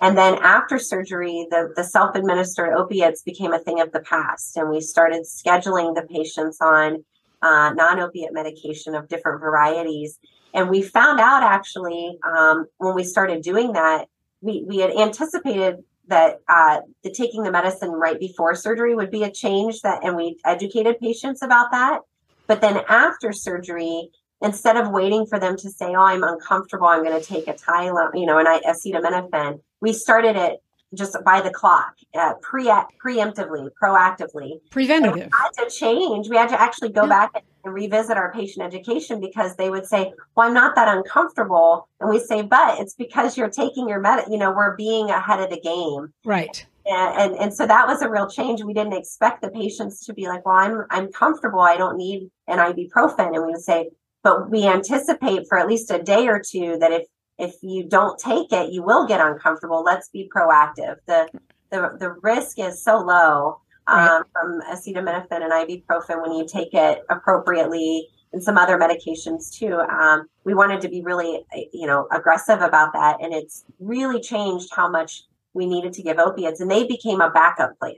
And 0.00 0.16
then 0.16 0.34
after 0.42 0.78
surgery, 0.78 1.46
the, 1.50 1.72
the 1.74 1.84
self 1.84 2.14
administered 2.14 2.74
opiates 2.74 3.22
became 3.22 3.52
a 3.52 3.58
thing 3.58 3.80
of 3.80 3.92
the 3.92 4.00
past. 4.00 4.56
And 4.56 4.68
we 4.68 4.80
started 4.80 5.22
scheduling 5.22 5.94
the 5.94 6.02
patients 6.02 6.58
on 6.60 7.04
uh, 7.40 7.72
non 7.74 8.00
opiate 8.00 8.32
medication 8.32 8.94
of 8.94 9.08
different 9.08 9.40
varieties. 9.40 10.18
And 10.56 10.70
we 10.70 10.80
found 10.80 11.20
out 11.20 11.42
actually 11.42 12.18
um, 12.24 12.66
when 12.78 12.94
we 12.94 13.04
started 13.04 13.42
doing 13.42 13.74
that, 13.74 14.06
we, 14.40 14.64
we 14.66 14.78
had 14.78 14.90
anticipated 14.90 15.84
that 16.08 16.40
uh, 16.48 16.80
the 17.04 17.10
taking 17.10 17.42
the 17.42 17.50
medicine 17.50 17.90
right 17.90 18.18
before 18.18 18.54
surgery 18.54 18.94
would 18.94 19.10
be 19.10 19.22
a 19.22 19.30
change 19.30 19.82
that, 19.82 20.02
and 20.02 20.16
we 20.16 20.38
educated 20.46 20.98
patients 20.98 21.42
about 21.42 21.72
that. 21.72 22.00
But 22.46 22.62
then 22.62 22.80
after 22.88 23.32
surgery, 23.32 24.08
instead 24.40 24.76
of 24.76 24.90
waiting 24.90 25.26
for 25.26 25.38
them 25.38 25.56
to 25.58 25.68
say, 25.68 25.94
"Oh, 25.94 26.04
I'm 26.04 26.22
uncomfortable, 26.22 26.86
I'm 26.86 27.04
going 27.04 27.20
to 27.20 27.26
take 27.26 27.48
a 27.48 27.54
Tylenol," 27.54 28.12
you 28.14 28.24
know, 28.24 28.38
and 28.38 28.48
I 28.48 28.60
acetaminophen, 28.60 29.60
we 29.80 29.92
started 29.92 30.36
it 30.36 30.62
just 30.94 31.16
by 31.24 31.40
the 31.40 31.50
clock, 31.50 31.94
uh, 32.14 32.34
pre 32.40 32.66
preemptively, 33.04 33.68
proactively. 33.80 34.60
Preventative. 34.70 35.14
we 35.14 35.20
had 35.20 35.50
to 35.64 35.70
change. 35.70 36.28
We 36.28 36.36
had 36.36 36.48
to 36.50 36.60
actually 36.60 36.90
go 36.90 37.02
yeah. 37.02 37.08
back 37.08 37.44
and 37.64 37.74
revisit 37.74 38.16
our 38.16 38.32
patient 38.32 38.64
education 38.64 39.20
because 39.20 39.56
they 39.56 39.70
would 39.70 39.86
say, 39.86 40.12
"Well, 40.36 40.46
I'm 40.46 40.54
not 40.54 40.74
that 40.76 40.94
uncomfortable," 40.94 41.88
and 42.00 42.08
we 42.08 42.18
say, 42.18 42.42
"But 42.42 42.80
it's 42.80 42.94
because 42.94 43.36
you're 43.36 43.50
taking 43.50 43.88
your 43.88 44.00
med. 44.00 44.24
You 44.30 44.38
know, 44.38 44.52
we're 44.52 44.76
being 44.76 45.10
ahead 45.10 45.40
of 45.40 45.50
the 45.50 45.60
game." 45.60 46.12
Right. 46.24 46.66
And, 46.86 47.20
and 47.20 47.42
and 47.42 47.54
so 47.54 47.66
that 47.66 47.88
was 47.88 48.00
a 48.02 48.08
real 48.08 48.28
change. 48.28 48.62
We 48.62 48.72
didn't 48.72 48.94
expect 48.94 49.42
the 49.42 49.50
patients 49.50 50.04
to 50.06 50.14
be 50.14 50.28
like, 50.28 50.46
"Well, 50.46 50.56
I'm 50.56 50.84
I'm 50.90 51.12
comfortable. 51.12 51.60
I 51.60 51.76
don't 51.76 51.96
need 51.96 52.30
an 52.46 52.58
ibuprofen," 52.58 53.34
and 53.34 53.44
we 53.44 53.52
would 53.52 53.62
say, 53.62 53.90
"But 54.22 54.50
we 54.50 54.66
anticipate 54.66 55.48
for 55.48 55.58
at 55.58 55.66
least 55.66 55.90
a 55.90 56.02
day 56.02 56.28
or 56.28 56.40
two 56.40 56.78
that 56.78 56.92
if 56.92 57.06
if 57.38 57.54
you 57.62 57.84
don't 57.88 58.18
take 58.18 58.52
it, 58.52 58.72
you 58.72 58.82
will 58.82 59.06
get 59.06 59.20
uncomfortable. 59.20 59.82
Let's 59.82 60.08
be 60.08 60.30
proactive. 60.34 60.96
The 61.06 61.28
the, 61.70 61.96
the 61.98 62.12
risk 62.22 62.58
is 62.58 62.82
so 62.82 62.98
low 62.98 63.60
um, 63.88 64.22
from 64.32 64.60
acetaminophen 64.70 65.42
and 65.42 65.52
ibuprofen 65.52 66.22
when 66.22 66.32
you 66.32 66.46
take 66.46 66.72
it 66.72 67.02
appropriately 67.10 68.08
and 68.32 68.42
some 68.42 68.58
other 68.58 68.78
medications 68.78 69.52
too. 69.52 69.74
Um, 69.74 70.26
we 70.44 70.54
wanted 70.54 70.80
to 70.82 70.88
be 70.88 71.02
really, 71.02 71.44
you 71.72 71.86
know, 71.86 72.06
aggressive 72.12 72.60
about 72.60 72.92
that, 72.92 73.18
and 73.20 73.32
it's 73.32 73.64
really 73.80 74.20
changed 74.20 74.68
how 74.74 74.90
much 74.90 75.24
we 75.54 75.66
needed 75.66 75.92
to 75.94 76.02
give 76.02 76.18
opiates, 76.18 76.60
and 76.60 76.70
they 76.70 76.86
became 76.86 77.20
a 77.20 77.30
backup 77.30 77.78
plan. 77.78 77.94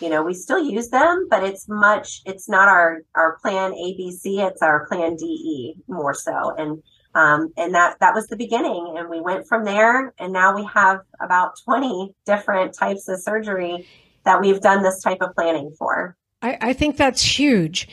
You 0.00 0.10
know, 0.10 0.22
we 0.22 0.34
still 0.34 0.62
use 0.62 0.90
them, 0.90 1.26
but 1.28 1.42
it's 1.42 1.68
much. 1.68 2.22
It's 2.24 2.48
not 2.48 2.68
our 2.68 3.02
our 3.14 3.38
plan 3.38 3.72
ABC. 3.72 4.46
It's 4.46 4.62
our 4.62 4.86
plan 4.86 5.16
DE 5.16 5.76
more 5.88 6.14
so, 6.14 6.54
and 6.56 6.82
um, 7.18 7.52
and 7.56 7.74
that 7.74 7.98
that 7.98 8.14
was 8.14 8.28
the 8.28 8.36
beginning. 8.36 8.94
And 8.96 9.10
we 9.10 9.20
went 9.20 9.48
from 9.48 9.64
there, 9.64 10.14
and 10.18 10.32
now 10.32 10.54
we 10.54 10.64
have 10.72 11.00
about 11.20 11.58
20 11.64 12.14
different 12.24 12.74
types 12.74 13.08
of 13.08 13.20
surgery 13.20 13.86
that 14.24 14.40
we've 14.40 14.60
done 14.60 14.84
this 14.84 15.02
type 15.02 15.18
of 15.20 15.34
planning 15.34 15.74
for. 15.76 16.16
I, 16.42 16.58
I 16.60 16.72
think 16.74 16.96
that's 16.96 17.22
huge. 17.22 17.88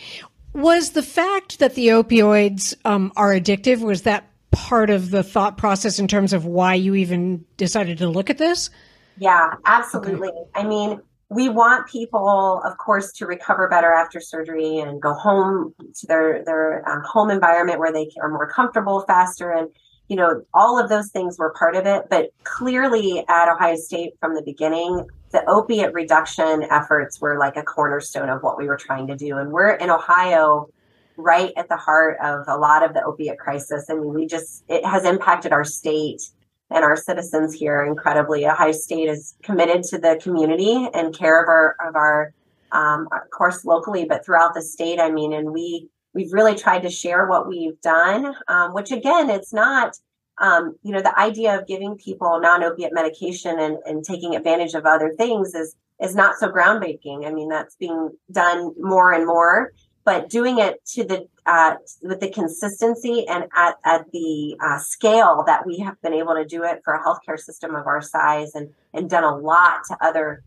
Was 0.53 0.91
the 0.91 1.01
fact 1.01 1.58
that 1.60 1.74
the 1.74 1.88
opioids 1.88 2.75
um, 2.86 3.12
are 3.17 3.32
addictive 3.32 3.82
was 3.82 4.03
that 4.03 4.29
part 4.51 4.91
of 4.91 5.10
the 5.10 5.24
thought 5.24 5.58
process 5.58 5.98
in 5.98 6.08
terms 6.08 6.32
of 6.32 6.46
why 6.46 6.75
you 6.75 6.94
even 6.94 7.44
decided 7.58 7.98
to 7.98 8.08
look 8.08 8.29
at 8.29 8.38
this? 8.38 8.70
Yeah, 9.17 9.55
absolutely. 9.65 10.29
Okay. 10.29 10.50
I 10.53 10.63
mean, 10.67 11.01
we 11.29 11.50
want 11.50 11.88
people, 11.88 12.62
of 12.63 12.77
course, 12.77 13.12
to 13.13 13.25
recover 13.25 13.67
better 13.67 13.91
after 13.91 14.20
surgery 14.20 14.77
and 14.79 15.01
go 15.01 15.13
home 15.13 15.74
to 15.96 16.08
their 16.08 16.44
their 16.46 16.88
um, 16.88 17.01
home 17.03 17.32
environment 17.32 17.79
where 17.79 17.91
they 17.91 18.10
are 18.22 18.29
more 18.29 18.50
comfortable 18.50 19.01
faster. 19.08 19.51
And 19.51 19.70
you 20.08 20.15
know, 20.15 20.44
all 20.53 20.79
of 20.79 20.88
those 20.89 21.10
things 21.10 21.39
were 21.39 21.51
part 21.58 21.75
of 21.75 21.88
it. 21.88 22.03
But 22.10 22.29
clearly, 22.44 23.25
at 23.27 23.51
Ohio 23.51 23.75
State 23.75 24.13
from 24.20 24.36
the 24.36 24.44
beginning, 24.44 25.08
the 25.32 25.44
opiate 25.50 25.94
reduction 25.94 26.67
efforts 26.70 27.20
were 27.20 27.39
like 27.39 27.58
a 27.58 27.63
cornerstone 27.63 28.29
of 28.29 28.44
what 28.44 28.58
we 28.58 28.67
were 28.67 28.77
trying 28.77 29.08
to 29.08 29.15
do. 29.15 29.38
And 29.38 29.51
we're 29.51 29.72
in 29.72 29.89
Ohio. 29.89 30.70
right 31.17 31.53
at 31.58 31.70
the 31.70 31.77
heart 31.77 32.17
of 32.22 32.46
a 32.48 32.58
lot 32.58 32.84
of 32.84 32.94
the 32.94 33.01
opiate 33.03 33.39
crisis. 33.39 33.86
I 33.89 33.94
mean, 33.96 34.13
we 34.13 34.27
just, 34.27 34.63
it 34.67 34.86
has 34.86 35.05
impacted 35.05 35.51
our 35.53 35.63
state 35.63 36.22
and 36.69 36.84
our 36.84 36.95
citizens 36.95 37.53
here 37.53 37.84
incredibly. 37.84 38.45
Ohio 38.48 38.72
State 38.72 39.10
is 39.10 39.36
committed 39.43 39.84
to 39.84 39.98
the 39.98 40.19
community 40.22 40.89
and 40.93 41.17
care 41.17 41.41
of 41.41 41.48
our, 41.48 41.75
of 41.86 41.95
our, 41.95 42.34
um, 42.72 43.07
of 43.12 43.29
course, 43.31 43.65
locally, 43.65 44.05
but 44.05 44.25
throughout 44.25 44.53
the 44.53 44.62
state. 44.62 45.00
I 45.00 45.12
mean, 45.12 45.31
and 45.34 45.51
we, 45.51 45.89
we've 46.13 46.34
really 46.34 46.55
tried 46.55 46.81
to 46.84 46.89
share 46.89 47.27
what 47.27 47.48
we've 47.48 47.79
done, 47.81 48.36
um, 48.48 48.74
which 48.74 48.91
again, 48.91 49.29
it's 49.29 49.53
not, 49.53 49.98
um, 50.39 50.75
you 50.84 50.91
know, 50.91 51.01
the 51.01 51.17
idea 51.17 51.57
of 51.57 51.67
giving 51.67 51.95
people 51.95 52.39
non-opiate 52.41 52.93
medication 52.93 53.60
and, 53.60 53.77
and 53.86 54.03
taking 54.03 54.36
advantage 54.36 54.74
of 54.74 54.86
other 54.86 55.13
things 55.13 55.53
is 55.53 55.75
is 56.01 56.13
not 56.13 56.36
so 56.38 56.50
groundbreaking. 56.50 57.25
I 57.25 57.31
mean, 57.31 57.48
that's 57.48 57.75
being 57.77 58.10
done 58.29 58.74
more 58.77 59.13
and 59.13 59.25
more, 59.25 59.72
but 60.05 60.29
doing 60.29 60.59
it 60.59 60.83
to 60.85 61.03
the 61.03 61.27
uh, 61.45 61.75
with 62.01 62.19
the 62.21 62.29
consistency 62.29 63.27
and 63.27 63.45
at, 63.55 63.75
at 63.83 64.12
the 64.12 64.57
uh, 64.63 64.79
scale 64.79 65.43
that 65.45 65.65
we 65.65 65.77
have 65.79 66.01
been 66.01 66.13
able 66.13 66.33
to 66.33 66.45
do 66.45 66.63
it 66.63 66.81
for 66.83 66.93
a 66.93 67.03
healthcare 67.03 67.38
system 67.38 67.75
of 67.75 67.85
our 67.85 68.01
size 68.01 68.55
and 68.55 68.74
and 68.93 69.09
done 69.09 69.24
a 69.24 69.35
lot 69.35 69.81
to 69.88 69.97
other 70.01 70.43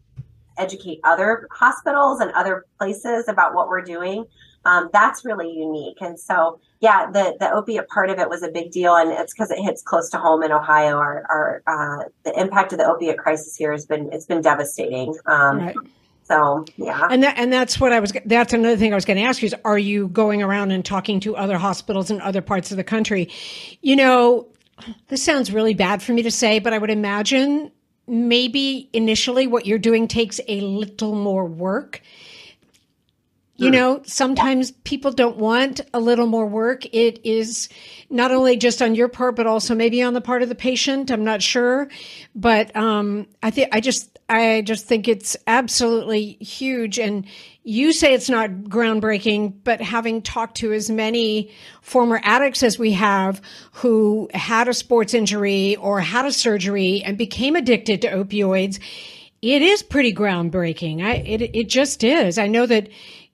educate 0.56 1.00
other 1.04 1.46
hospitals 1.52 2.20
and 2.20 2.32
other 2.32 2.64
places 2.78 3.28
about 3.28 3.54
what 3.54 3.68
we're 3.68 3.82
doing 3.82 4.24
um, 4.64 4.90
that's 4.92 5.24
really 5.24 5.50
unique. 5.50 6.00
And 6.00 6.18
so, 6.18 6.60
yeah, 6.80 7.10
the 7.10 7.36
the 7.40 7.50
opiate 7.50 7.88
part 7.88 8.10
of 8.10 8.18
it 8.18 8.28
was 8.28 8.42
a 8.42 8.50
big 8.50 8.70
deal, 8.70 8.96
and 8.96 9.10
it's 9.10 9.32
because 9.32 9.50
it 9.50 9.58
hits 9.60 9.82
close 9.82 10.10
to 10.10 10.18
home 10.18 10.42
in 10.42 10.52
Ohio. 10.52 10.98
Our 10.98 11.24
our 11.28 11.62
uh, 11.66 12.04
the 12.24 12.38
impact 12.38 12.72
of 12.72 12.78
the 12.78 12.86
opiate 12.86 13.18
crisis 13.18 13.56
here 13.56 13.72
has 13.72 13.86
been 13.86 14.12
it's 14.12 14.26
been 14.26 14.42
devastating. 14.42 15.16
Um, 15.26 15.58
right. 15.58 15.76
So 16.28 16.64
yeah, 16.76 17.08
and 17.10 17.22
that 17.22 17.38
and 17.38 17.52
that's 17.52 17.80
what 17.80 17.92
I 17.92 18.00
was. 18.00 18.12
That's 18.26 18.52
another 18.52 18.76
thing 18.76 18.92
I 18.92 18.94
was 18.94 19.06
going 19.06 19.16
to 19.16 19.22
ask 19.22 19.42
you 19.42 19.46
is: 19.46 19.54
Are 19.64 19.78
you 19.78 20.08
going 20.08 20.42
around 20.42 20.72
and 20.72 20.84
talking 20.84 21.20
to 21.20 21.36
other 21.36 21.56
hospitals 21.58 22.10
in 22.10 22.20
other 22.20 22.42
parts 22.42 22.70
of 22.70 22.76
the 22.76 22.84
country? 22.84 23.30
You 23.80 23.96
know, 23.96 24.46
this 25.08 25.22
sounds 25.22 25.52
really 25.52 25.74
bad 25.74 26.02
for 26.02 26.12
me 26.12 26.22
to 26.22 26.30
say, 26.30 26.58
but 26.58 26.72
I 26.72 26.78
would 26.78 26.90
imagine 26.90 27.72
maybe 28.06 28.90
initially 28.92 29.46
what 29.46 29.66
you're 29.66 29.78
doing 29.78 30.08
takes 30.08 30.40
a 30.48 30.60
little 30.60 31.14
more 31.14 31.44
work 31.44 32.02
you 33.58 33.72
know, 33.72 34.02
sometimes 34.04 34.70
people 34.70 35.10
don't 35.10 35.36
want 35.36 35.80
a 35.92 35.98
little 35.98 36.26
more 36.26 36.46
work. 36.46 36.86
It 36.94 37.20
is 37.24 37.68
not 38.08 38.30
only 38.30 38.56
just 38.56 38.80
on 38.80 38.94
your 38.94 39.08
part, 39.08 39.34
but 39.34 39.48
also 39.48 39.74
maybe 39.74 40.00
on 40.00 40.14
the 40.14 40.20
part 40.20 40.42
of 40.42 40.48
the 40.48 40.54
patient. 40.54 41.10
I'm 41.10 41.24
not 41.24 41.42
sure, 41.42 41.88
but 42.36 42.74
um, 42.76 43.26
I 43.42 43.50
think 43.50 43.70
I 43.72 43.80
just 43.80 44.16
I 44.28 44.62
just 44.62 44.86
think 44.86 45.08
it's 45.08 45.36
absolutely 45.48 46.38
huge. 46.40 47.00
And 47.00 47.26
you 47.64 47.92
say 47.92 48.14
it's 48.14 48.30
not 48.30 48.50
groundbreaking, 48.50 49.54
but 49.64 49.80
having 49.80 50.22
talked 50.22 50.58
to 50.58 50.72
as 50.72 50.88
many 50.88 51.50
former 51.82 52.20
addicts 52.22 52.62
as 52.62 52.78
we 52.78 52.92
have 52.92 53.42
who 53.72 54.28
had 54.34 54.68
a 54.68 54.74
sports 54.74 55.14
injury 55.14 55.74
or 55.76 56.00
had 56.00 56.26
a 56.26 56.32
surgery 56.32 57.02
and 57.04 57.18
became 57.18 57.56
addicted 57.56 58.02
to 58.02 58.08
opioids, 58.08 58.78
it 59.42 59.62
is 59.62 59.82
pretty 59.82 60.12
groundbreaking. 60.14 61.02
I 61.02 61.14
it 61.16 61.42
it 61.42 61.68
just 61.68 62.04
is. 62.04 62.38
I 62.38 62.46
know 62.46 62.66
that 62.66 62.88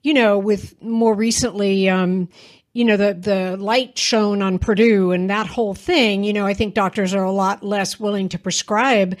you 0.05 0.13
know, 0.13 0.37
with 0.37 0.79
more 0.83 1.15
recently, 1.15 1.89
um, 1.89 2.29
you 2.73 2.85
know, 2.85 2.95
the, 2.95 3.15
the 3.15 3.57
light 3.57 3.97
shown 3.97 4.43
on 4.43 4.59
Purdue 4.59 5.11
and 5.11 5.31
that 5.31 5.47
whole 5.47 5.73
thing, 5.73 6.23
you 6.23 6.31
know, 6.31 6.45
I 6.45 6.53
think 6.53 6.75
doctors 6.75 7.15
are 7.15 7.23
a 7.23 7.31
lot 7.31 7.63
less 7.63 7.99
willing 7.99 8.29
to 8.29 8.37
prescribe 8.37 9.17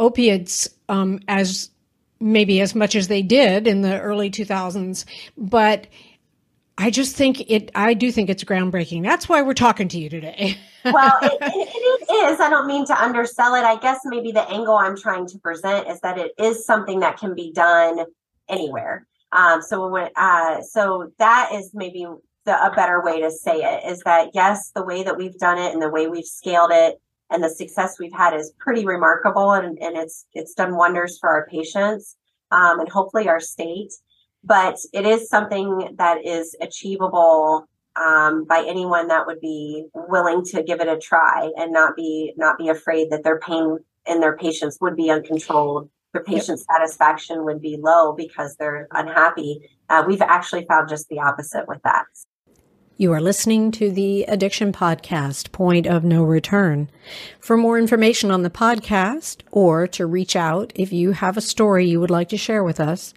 opiates 0.00 0.68
um, 0.88 1.20
as 1.28 1.70
maybe 2.18 2.60
as 2.60 2.74
much 2.74 2.96
as 2.96 3.06
they 3.06 3.22
did 3.22 3.68
in 3.68 3.82
the 3.82 4.00
early 4.00 4.28
2000s. 4.28 5.04
But 5.36 5.86
I 6.76 6.90
just 6.90 7.14
think 7.14 7.48
it, 7.48 7.70
I 7.76 7.94
do 7.94 8.10
think 8.10 8.28
it's 8.28 8.42
groundbreaking. 8.42 9.04
That's 9.04 9.28
why 9.28 9.42
we're 9.42 9.54
talking 9.54 9.86
to 9.88 9.98
you 9.98 10.10
today. 10.10 10.58
well, 10.84 11.16
it, 11.22 11.38
it, 11.40 12.08
it 12.08 12.32
is. 12.32 12.40
I 12.40 12.50
don't 12.50 12.66
mean 12.66 12.84
to 12.86 13.00
undersell 13.00 13.54
it. 13.54 13.62
I 13.62 13.76
guess 13.76 14.00
maybe 14.04 14.32
the 14.32 14.42
angle 14.50 14.76
I'm 14.76 14.96
trying 14.96 15.28
to 15.28 15.38
present 15.38 15.88
is 15.88 16.00
that 16.00 16.18
it 16.18 16.32
is 16.36 16.66
something 16.66 16.98
that 17.00 17.16
can 17.16 17.36
be 17.36 17.52
done 17.52 18.00
anywhere. 18.48 19.06
Um, 19.36 19.60
so 19.60 19.88
when 19.88 20.08
uh, 20.16 20.62
so 20.62 21.12
that 21.18 21.50
is 21.52 21.72
maybe 21.74 22.06
the, 22.46 22.66
a 22.66 22.74
better 22.74 23.02
way 23.04 23.20
to 23.20 23.30
say 23.30 23.58
it 23.58 23.84
is 23.86 24.00
that 24.00 24.30
yes, 24.32 24.72
the 24.74 24.82
way 24.82 25.02
that 25.02 25.18
we've 25.18 25.38
done 25.38 25.58
it 25.58 25.72
and 25.74 25.82
the 25.82 25.90
way 25.90 26.06
we've 26.06 26.24
scaled 26.24 26.70
it 26.72 27.00
and 27.30 27.44
the 27.44 27.50
success 27.50 27.98
we've 27.98 28.14
had 28.14 28.34
is 28.34 28.54
pretty 28.58 28.86
remarkable 28.86 29.52
and, 29.52 29.78
and 29.78 29.96
it's 29.96 30.26
it's 30.32 30.54
done 30.54 30.74
wonders 30.74 31.18
for 31.18 31.28
our 31.28 31.46
patients 31.48 32.16
um, 32.50 32.80
and 32.80 32.88
hopefully 32.88 33.28
our 33.28 33.40
state. 33.40 33.92
But 34.42 34.78
it 34.94 35.04
is 35.04 35.28
something 35.28 35.96
that 35.98 36.24
is 36.24 36.56
achievable 36.62 37.68
um, 37.96 38.44
by 38.44 38.64
anyone 38.66 39.08
that 39.08 39.26
would 39.26 39.40
be 39.40 39.86
willing 39.94 40.44
to 40.46 40.62
give 40.62 40.80
it 40.80 40.88
a 40.88 40.98
try 40.98 41.50
and 41.58 41.72
not 41.72 41.94
be 41.94 42.32
not 42.38 42.56
be 42.56 42.70
afraid 42.70 43.10
that 43.10 43.22
their 43.22 43.38
pain 43.38 43.78
and 44.06 44.22
their 44.22 44.36
patients 44.36 44.78
would 44.80 44.96
be 44.96 45.10
uncontrolled 45.10 45.90
their 46.16 46.24
patient 46.24 46.60
yep. 46.60 46.78
satisfaction 46.78 47.44
would 47.44 47.60
be 47.60 47.76
low 47.76 48.12
because 48.12 48.56
they're 48.56 48.88
unhappy. 48.92 49.68
Uh, 49.88 50.04
we've 50.06 50.22
actually 50.22 50.64
found 50.64 50.88
just 50.88 51.08
the 51.08 51.20
opposite 51.20 51.68
with 51.68 51.82
that. 51.82 52.06
You 52.96 53.12
are 53.12 53.20
listening 53.20 53.72
to 53.72 53.90
the 53.90 54.24
Addiction 54.24 54.72
Podcast, 54.72 55.52
Point 55.52 55.86
of 55.86 56.02
No 56.02 56.22
Return. 56.22 56.88
For 57.38 57.56
more 57.58 57.78
information 57.78 58.30
on 58.30 58.42
the 58.42 58.50
podcast 58.50 59.42
or 59.50 59.86
to 59.88 60.06
reach 60.06 60.34
out 60.34 60.72
if 60.74 60.94
you 60.94 61.12
have 61.12 61.36
a 61.36 61.42
story 61.42 61.86
you 61.86 62.00
would 62.00 62.10
like 62.10 62.30
to 62.30 62.38
share 62.38 62.64
with 62.64 62.80
us, 62.80 63.12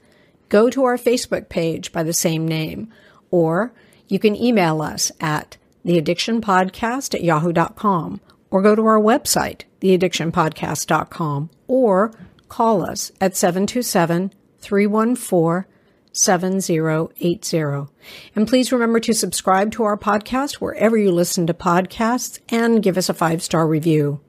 go 0.49 0.69
to 0.69 0.83
our 0.83 0.97
Facebook 0.97 1.47
page 1.47 1.93
by 1.93 2.03
the 2.03 2.12
same 2.12 2.45
name, 2.45 2.91
or 3.31 3.71
you 4.09 4.19
can 4.19 4.35
email 4.35 4.81
us 4.81 5.13
at 5.21 5.55
theaddictionpodcast 5.85 7.15
at 7.15 7.23
yahoo.com 7.23 8.19
or 8.51 8.62
go 8.62 8.75
to 8.75 8.85
our 8.85 8.99
website, 8.99 9.62
theaddictionpodcast.com, 9.79 11.49
or 11.67 12.12
call 12.49 12.83
us 12.83 13.12
at 13.21 13.38
727 13.38 14.33
314 14.59 15.65
7080. 16.12 17.91
And 18.35 18.47
please 18.47 18.71
remember 18.71 18.99
to 18.99 19.13
subscribe 19.13 19.71
to 19.71 19.83
our 19.83 19.97
podcast 19.97 20.55
wherever 20.55 20.97
you 20.97 21.12
listen 21.12 21.47
to 21.47 21.53
podcasts 21.53 22.39
and 22.49 22.83
give 22.83 22.97
us 22.97 23.09
a 23.09 23.13
five 23.13 23.41
star 23.41 23.67
review. 23.67 24.19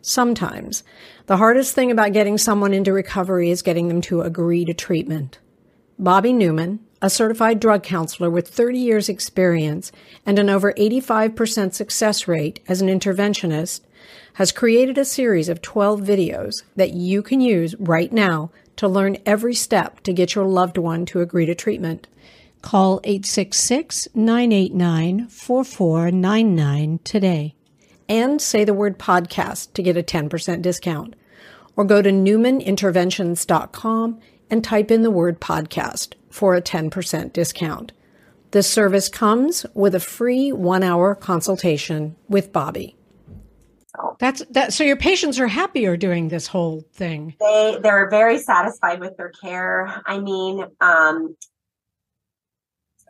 Sometimes 0.00 0.82
the 1.26 1.36
hardest 1.36 1.74
thing 1.74 1.90
about 1.90 2.12
getting 2.12 2.38
someone 2.38 2.72
into 2.72 2.92
recovery 2.92 3.50
is 3.50 3.62
getting 3.62 3.88
them 3.88 4.00
to 4.02 4.22
agree 4.22 4.64
to 4.64 4.72
treatment. 4.72 5.38
Bobby 5.98 6.32
Newman, 6.32 6.80
a 7.02 7.10
certified 7.10 7.60
drug 7.60 7.82
counselor 7.82 8.30
with 8.30 8.48
30 8.48 8.78
years 8.78 9.08
experience 9.08 9.92
and 10.24 10.38
an 10.38 10.48
over 10.48 10.72
85% 10.72 11.74
success 11.74 12.26
rate 12.26 12.60
as 12.68 12.80
an 12.80 12.88
interventionist, 12.88 13.80
has 14.34 14.52
created 14.52 14.98
a 14.98 15.04
series 15.04 15.48
of 15.48 15.62
12 15.62 16.00
videos 16.00 16.62
that 16.76 16.92
you 16.92 17.22
can 17.22 17.40
use 17.40 17.74
right 17.78 18.12
now 18.12 18.50
to 18.76 18.88
learn 18.88 19.16
every 19.26 19.54
step 19.54 20.00
to 20.04 20.12
get 20.12 20.34
your 20.34 20.44
loved 20.44 20.78
one 20.78 21.04
to 21.06 21.20
agree 21.20 21.46
to 21.46 21.54
treatment. 21.54 22.06
Call 22.62 23.00
866 23.04 24.08
989 24.14 25.28
4499 25.28 27.00
today 27.04 27.54
and 28.08 28.40
say 28.40 28.64
the 28.64 28.74
word 28.74 28.98
podcast 28.98 29.72
to 29.74 29.82
get 29.82 29.96
a 29.96 30.02
10% 30.02 30.62
discount. 30.62 31.14
Or 31.76 31.84
go 31.84 32.02
to 32.02 32.10
newmaninterventions.com 32.10 34.20
and 34.50 34.64
type 34.64 34.90
in 34.90 35.02
the 35.02 35.10
word 35.10 35.40
podcast 35.40 36.14
for 36.30 36.54
a 36.54 36.62
10% 36.62 37.32
discount. 37.32 37.92
This 38.50 38.70
service 38.70 39.08
comes 39.08 39.66
with 39.74 39.94
a 39.94 40.00
free 40.00 40.52
one 40.52 40.82
hour 40.82 41.14
consultation 41.14 42.16
with 42.28 42.52
Bobby. 42.52 42.97
That's 44.18 44.44
that. 44.50 44.72
So 44.72 44.84
your 44.84 44.96
patients 44.96 45.38
are 45.38 45.46
happier 45.46 45.96
doing 45.96 46.28
this 46.28 46.46
whole 46.46 46.84
thing. 46.92 47.34
They 47.40 47.78
they're 47.82 48.08
very 48.10 48.38
satisfied 48.38 49.00
with 49.00 49.16
their 49.16 49.30
care. 49.30 50.02
I 50.06 50.18
mean, 50.18 50.64
um, 50.80 51.36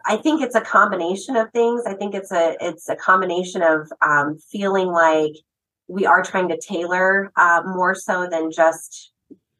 I 0.07 0.16
think 0.16 0.42
it's 0.42 0.55
a 0.55 0.61
combination 0.61 1.37
of 1.37 1.51
things. 1.53 1.83
I 1.87 1.94
think 1.94 2.14
it's 2.14 2.33
a 2.33 2.57
it's 2.61 2.88
a 2.88 2.96
combination 2.96 3.62
of 3.62 3.90
um, 4.01 4.38
feeling 4.51 4.88
like 4.88 5.33
we 5.88 6.07
are 6.07 6.22
trying 6.22 6.48
to 6.48 6.59
tailor 6.59 7.33
uh, 7.37 7.62
more 7.64 7.94
so 7.94 8.29
than 8.31 8.51
just 8.51 9.12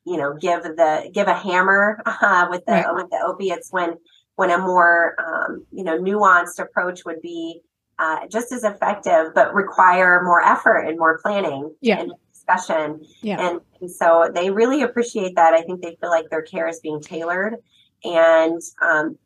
you 0.05 0.17
know 0.17 0.35
give 0.35 0.63
the 0.63 1.11
give 1.13 1.29
a 1.29 1.35
hammer 1.35 2.01
uh, 2.07 2.47
with 2.51 2.65
the 2.67 2.73
right. 2.73 2.95
with 2.95 3.11
the 3.11 3.21
opiates 3.27 3.71
when 3.71 3.97
when 4.37 4.51
a 4.51 4.59
more 4.59 5.15
um, 5.19 5.67
you 5.71 5.85
know 5.85 5.99
nuanced 5.99 6.59
approach 6.59 7.05
would 7.05 7.21
be 7.21 7.61
uh, 7.99 8.27
just 8.29 8.53
as 8.53 8.65
effective, 8.65 9.35
but 9.35 9.55
require 9.55 10.23
more 10.23 10.43
effort 10.45 10.81
and 10.81 10.99
more 10.99 11.19
planning 11.19 11.75
yeah. 11.81 12.01
and 12.01 12.13
discussion. 12.33 13.05
Yeah. 13.23 13.41
And, 13.41 13.61
and, 13.81 13.91
so 13.91 14.31
they 14.33 14.51
really 14.51 14.83
appreciate 14.83 15.35
that. 15.37 15.55
I 15.55 15.63
think 15.63 15.83
they 15.83 15.97
feel 16.01 16.11
like 16.11 16.31
their 16.31 16.43
care 16.43 16.69
is 16.69 16.81
being 16.81 17.01
tailored. 17.01 17.57
And 18.05 18.63
um, 18.81 19.19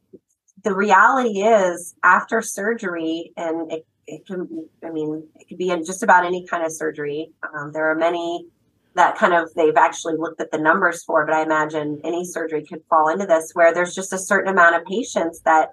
the 0.62 0.74
reality 0.74 1.40
is, 1.40 1.94
after 2.02 2.40
surgery, 2.40 3.32
and 3.36 3.70
it, 3.70 3.86
it 4.06 4.26
can, 4.26 4.68
I 4.84 4.90
mean, 4.90 5.26
it 5.36 5.48
could 5.48 5.58
be 5.58 5.70
in 5.70 5.84
just 5.84 6.02
about 6.02 6.24
any 6.24 6.46
kind 6.46 6.64
of 6.64 6.72
surgery. 6.72 7.32
Um, 7.54 7.72
there 7.72 7.90
are 7.90 7.94
many 7.94 8.46
that 8.94 9.16
kind 9.16 9.32
of 9.32 9.52
they've 9.54 9.76
actually 9.76 10.16
looked 10.16 10.40
at 10.40 10.50
the 10.50 10.58
numbers 10.58 11.02
for, 11.04 11.24
but 11.24 11.34
I 11.34 11.42
imagine 11.42 12.00
any 12.04 12.24
surgery 12.24 12.64
could 12.64 12.82
fall 12.88 13.08
into 13.08 13.26
this 13.26 13.52
where 13.54 13.72
there's 13.72 13.94
just 13.94 14.12
a 14.12 14.18
certain 14.18 14.52
amount 14.52 14.76
of 14.76 14.84
patients 14.84 15.40
that 15.42 15.70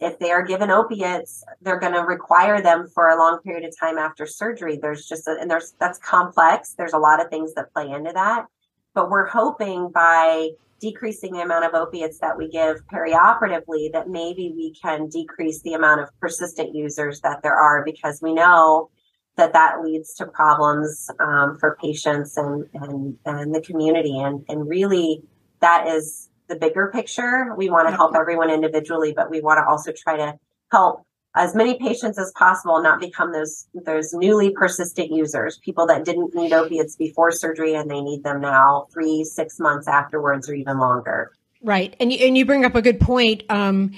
if 0.00 0.18
they 0.18 0.30
are 0.30 0.42
given 0.42 0.70
opiates, 0.70 1.44
they're 1.60 1.80
going 1.80 1.92
to 1.92 2.02
require 2.02 2.62
them 2.62 2.86
for 2.86 3.08
a 3.08 3.18
long 3.18 3.40
period 3.40 3.64
of 3.64 3.74
time 3.78 3.98
after 3.98 4.26
surgery. 4.26 4.78
There's 4.80 5.06
just 5.06 5.26
a, 5.26 5.36
and 5.40 5.50
there's 5.50 5.74
that's 5.80 5.98
complex. 5.98 6.74
There's 6.74 6.92
a 6.92 6.98
lot 6.98 7.20
of 7.20 7.30
things 7.30 7.54
that 7.54 7.72
play 7.72 7.90
into 7.90 8.12
that, 8.12 8.46
but 8.94 9.10
we're 9.10 9.26
hoping 9.26 9.90
by 9.90 10.50
decreasing 10.80 11.32
the 11.32 11.40
amount 11.40 11.64
of 11.64 11.74
opiates 11.74 12.18
that 12.20 12.38
we 12.38 12.48
give 12.48 12.76
perioperatively 12.86 13.92
that 13.92 14.08
maybe 14.08 14.52
we 14.54 14.72
can 14.80 15.08
decrease 15.08 15.60
the 15.62 15.74
amount 15.74 16.00
of 16.00 16.08
persistent 16.20 16.72
users 16.74 17.20
that 17.20 17.42
there 17.42 17.56
are 17.56 17.84
because 17.84 18.20
we 18.22 18.32
know 18.32 18.88
that 19.36 19.52
that 19.52 19.80
leads 19.82 20.14
to 20.14 20.26
problems 20.26 21.10
um, 21.20 21.56
for 21.58 21.76
patients 21.80 22.36
and, 22.36 22.64
and 22.74 23.16
and 23.24 23.54
the 23.54 23.60
community 23.60 24.18
and 24.18 24.44
and 24.48 24.68
really 24.68 25.22
that 25.60 25.86
is 25.88 26.27
the 26.48 26.56
bigger 26.56 26.90
picture. 26.92 27.54
We 27.56 27.70
want 27.70 27.88
to 27.88 27.94
help 27.94 28.14
everyone 28.16 28.50
individually, 28.50 29.12
but 29.14 29.30
we 29.30 29.40
want 29.40 29.58
to 29.58 29.66
also 29.66 29.92
try 29.92 30.16
to 30.16 30.38
help 30.70 31.04
as 31.34 31.54
many 31.54 31.78
patients 31.78 32.18
as 32.18 32.32
possible 32.36 32.82
not 32.82 33.00
become 33.00 33.32
those 33.32 33.68
those 33.74 34.12
newly 34.12 34.50
persistent 34.50 35.10
users, 35.12 35.58
people 35.58 35.86
that 35.86 36.04
didn't 36.04 36.34
need 36.34 36.52
opiates 36.52 36.96
before 36.96 37.30
surgery 37.30 37.74
and 37.74 37.90
they 37.90 38.00
need 38.00 38.24
them 38.24 38.40
now 38.40 38.86
three, 38.92 39.24
six 39.24 39.60
months 39.60 39.86
afterwards, 39.86 40.48
or 40.48 40.54
even 40.54 40.78
longer. 40.78 41.32
Right, 41.62 41.94
and 42.00 42.12
you, 42.12 42.26
and 42.26 42.36
you 42.36 42.44
bring 42.44 42.64
up 42.64 42.74
a 42.74 42.82
good 42.82 43.00
point. 43.00 43.42
Um, 43.48 43.92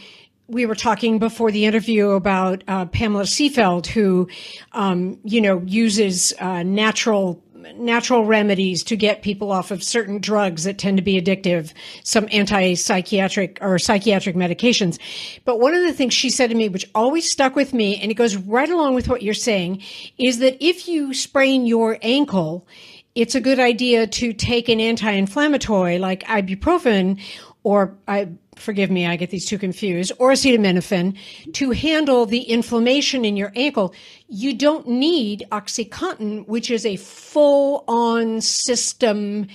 we 0.48 0.66
were 0.66 0.74
talking 0.74 1.18
before 1.18 1.52
the 1.52 1.64
interview 1.64 2.10
about 2.10 2.64
uh, 2.66 2.84
Pamela 2.86 3.22
Seefeld, 3.22 3.86
who, 3.86 4.28
um, 4.72 5.20
you 5.22 5.40
know, 5.40 5.62
uses 5.64 6.34
uh, 6.40 6.64
natural 6.64 7.40
natural 7.76 8.24
remedies 8.24 8.82
to 8.84 8.96
get 8.96 9.22
people 9.22 9.52
off 9.52 9.70
of 9.70 9.82
certain 9.82 10.18
drugs 10.18 10.64
that 10.64 10.78
tend 10.78 10.96
to 10.96 11.02
be 11.02 11.20
addictive, 11.20 11.72
some 12.04 12.28
anti-psychiatric 12.30 13.58
or 13.60 13.78
psychiatric 13.78 14.36
medications. 14.36 14.98
But 15.44 15.60
one 15.60 15.74
of 15.74 15.82
the 15.82 15.92
things 15.92 16.14
she 16.14 16.30
said 16.30 16.50
to 16.50 16.56
me, 16.56 16.68
which 16.68 16.88
always 16.94 17.30
stuck 17.30 17.56
with 17.56 17.72
me, 17.72 18.00
and 18.00 18.10
it 18.10 18.14
goes 18.14 18.36
right 18.36 18.68
along 18.68 18.94
with 18.94 19.08
what 19.08 19.22
you're 19.22 19.34
saying, 19.34 19.82
is 20.18 20.38
that 20.38 20.56
if 20.64 20.88
you 20.88 21.14
sprain 21.14 21.66
your 21.66 21.98
ankle, 22.02 22.66
it's 23.14 23.34
a 23.34 23.40
good 23.40 23.58
idea 23.58 24.06
to 24.06 24.32
take 24.32 24.68
an 24.68 24.80
anti-inflammatory 24.80 25.98
like 25.98 26.22
ibuprofen 26.24 27.20
or 27.62 27.96
I 28.08 28.28
forgive 28.60 28.90
me, 28.90 29.06
I 29.06 29.16
get 29.16 29.30
these 29.30 29.46
two 29.46 29.58
confused, 29.58 30.12
or 30.18 30.32
acetaminophen 30.32 31.16
to 31.54 31.70
handle 31.70 32.26
the 32.26 32.42
inflammation 32.42 33.24
in 33.24 33.36
your 33.36 33.52
ankle. 33.56 33.94
You 34.28 34.54
don't 34.54 34.86
need 34.86 35.46
OxyContin, 35.50 36.46
which 36.46 36.70
is 36.70 36.86
a 36.86 36.96
full 36.96 37.84
on 37.88 38.40
system 38.40 39.48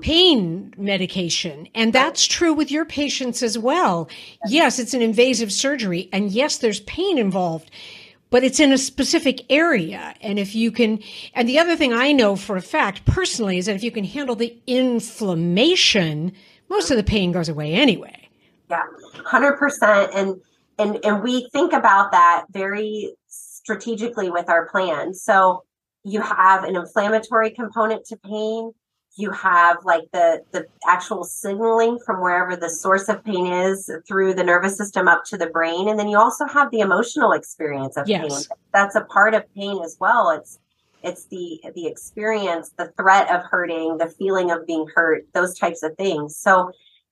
pain 0.00 0.74
medication. 0.76 1.68
And 1.74 1.92
that's 1.92 2.26
true 2.26 2.52
with 2.52 2.70
your 2.70 2.84
patients 2.84 3.42
as 3.42 3.56
well. 3.58 4.08
Yes, 4.46 4.78
it's 4.78 4.94
an 4.94 5.02
invasive 5.02 5.52
surgery 5.52 6.08
and 6.12 6.30
yes, 6.30 6.58
there's 6.58 6.80
pain 6.80 7.18
involved. 7.18 7.70
But 8.30 8.44
it's 8.44 8.60
in 8.60 8.72
a 8.72 8.78
specific 8.78 9.44
area. 9.50 10.14
And 10.20 10.38
if 10.38 10.54
you 10.54 10.70
can, 10.70 11.02
and 11.34 11.48
the 11.48 11.58
other 11.58 11.74
thing 11.74 11.92
I 11.92 12.12
know 12.12 12.36
for 12.36 12.56
a 12.56 12.62
fact 12.62 13.04
personally 13.04 13.58
is 13.58 13.66
that 13.66 13.74
if 13.74 13.82
you 13.82 13.90
can 13.90 14.04
handle 14.04 14.36
the 14.36 14.56
inflammation, 14.68 16.32
most 16.68 16.92
of 16.92 16.96
the 16.96 17.02
pain 17.02 17.32
goes 17.32 17.48
away 17.48 17.74
anyway. 17.74 18.19
Yeah, 18.70 18.84
hundred 19.24 19.58
percent. 19.58 20.12
And 20.14 20.36
and 20.78 21.04
and 21.04 21.22
we 21.22 21.48
think 21.52 21.72
about 21.72 22.12
that 22.12 22.46
very 22.50 23.14
strategically 23.26 24.30
with 24.30 24.48
our 24.48 24.68
plan. 24.68 25.12
So 25.14 25.64
you 26.04 26.22
have 26.22 26.64
an 26.64 26.76
inflammatory 26.76 27.50
component 27.50 28.06
to 28.06 28.16
pain. 28.16 28.72
You 29.16 29.32
have 29.32 29.78
like 29.84 30.04
the 30.12 30.42
the 30.52 30.66
actual 30.86 31.24
signaling 31.24 31.98
from 32.06 32.22
wherever 32.22 32.56
the 32.56 32.70
source 32.70 33.08
of 33.08 33.24
pain 33.24 33.46
is 33.46 33.90
through 34.06 34.34
the 34.34 34.44
nervous 34.44 34.76
system 34.76 35.08
up 35.08 35.24
to 35.26 35.36
the 35.36 35.48
brain, 35.48 35.88
and 35.88 35.98
then 35.98 36.08
you 36.08 36.16
also 36.16 36.46
have 36.46 36.70
the 36.70 36.80
emotional 36.80 37.32
experience 37.32 37.96
of 37.96 38.08
yes. 38.08 38.46
pain. 38.46 38.56
That's 38.72 38.94
a 38.94 39.02
part 39.02 39.34
of 39.34 39.42
pain 39.54 39.82
as 39.84 39.96
well. 40.00 40.30
It's 40.30 40.60
it's 41.02 41.26
the 41.26 41.60
the 41.74 41.86
experience, 41.86 42.70
the 42.78 42.92
threat 42.96 43.30
of 43.30 43.42
hurting, 43.50 43.98
the 43.98 44.06
feeling 44.06 44.50
of 44.50 44.66
being 44.66 44.86
hurt, 44.94 45.24
those 45.34 45.58
types 45.58 45.82
of 45.82 45.96
things. 45.96 46.36
So 46.36 46.70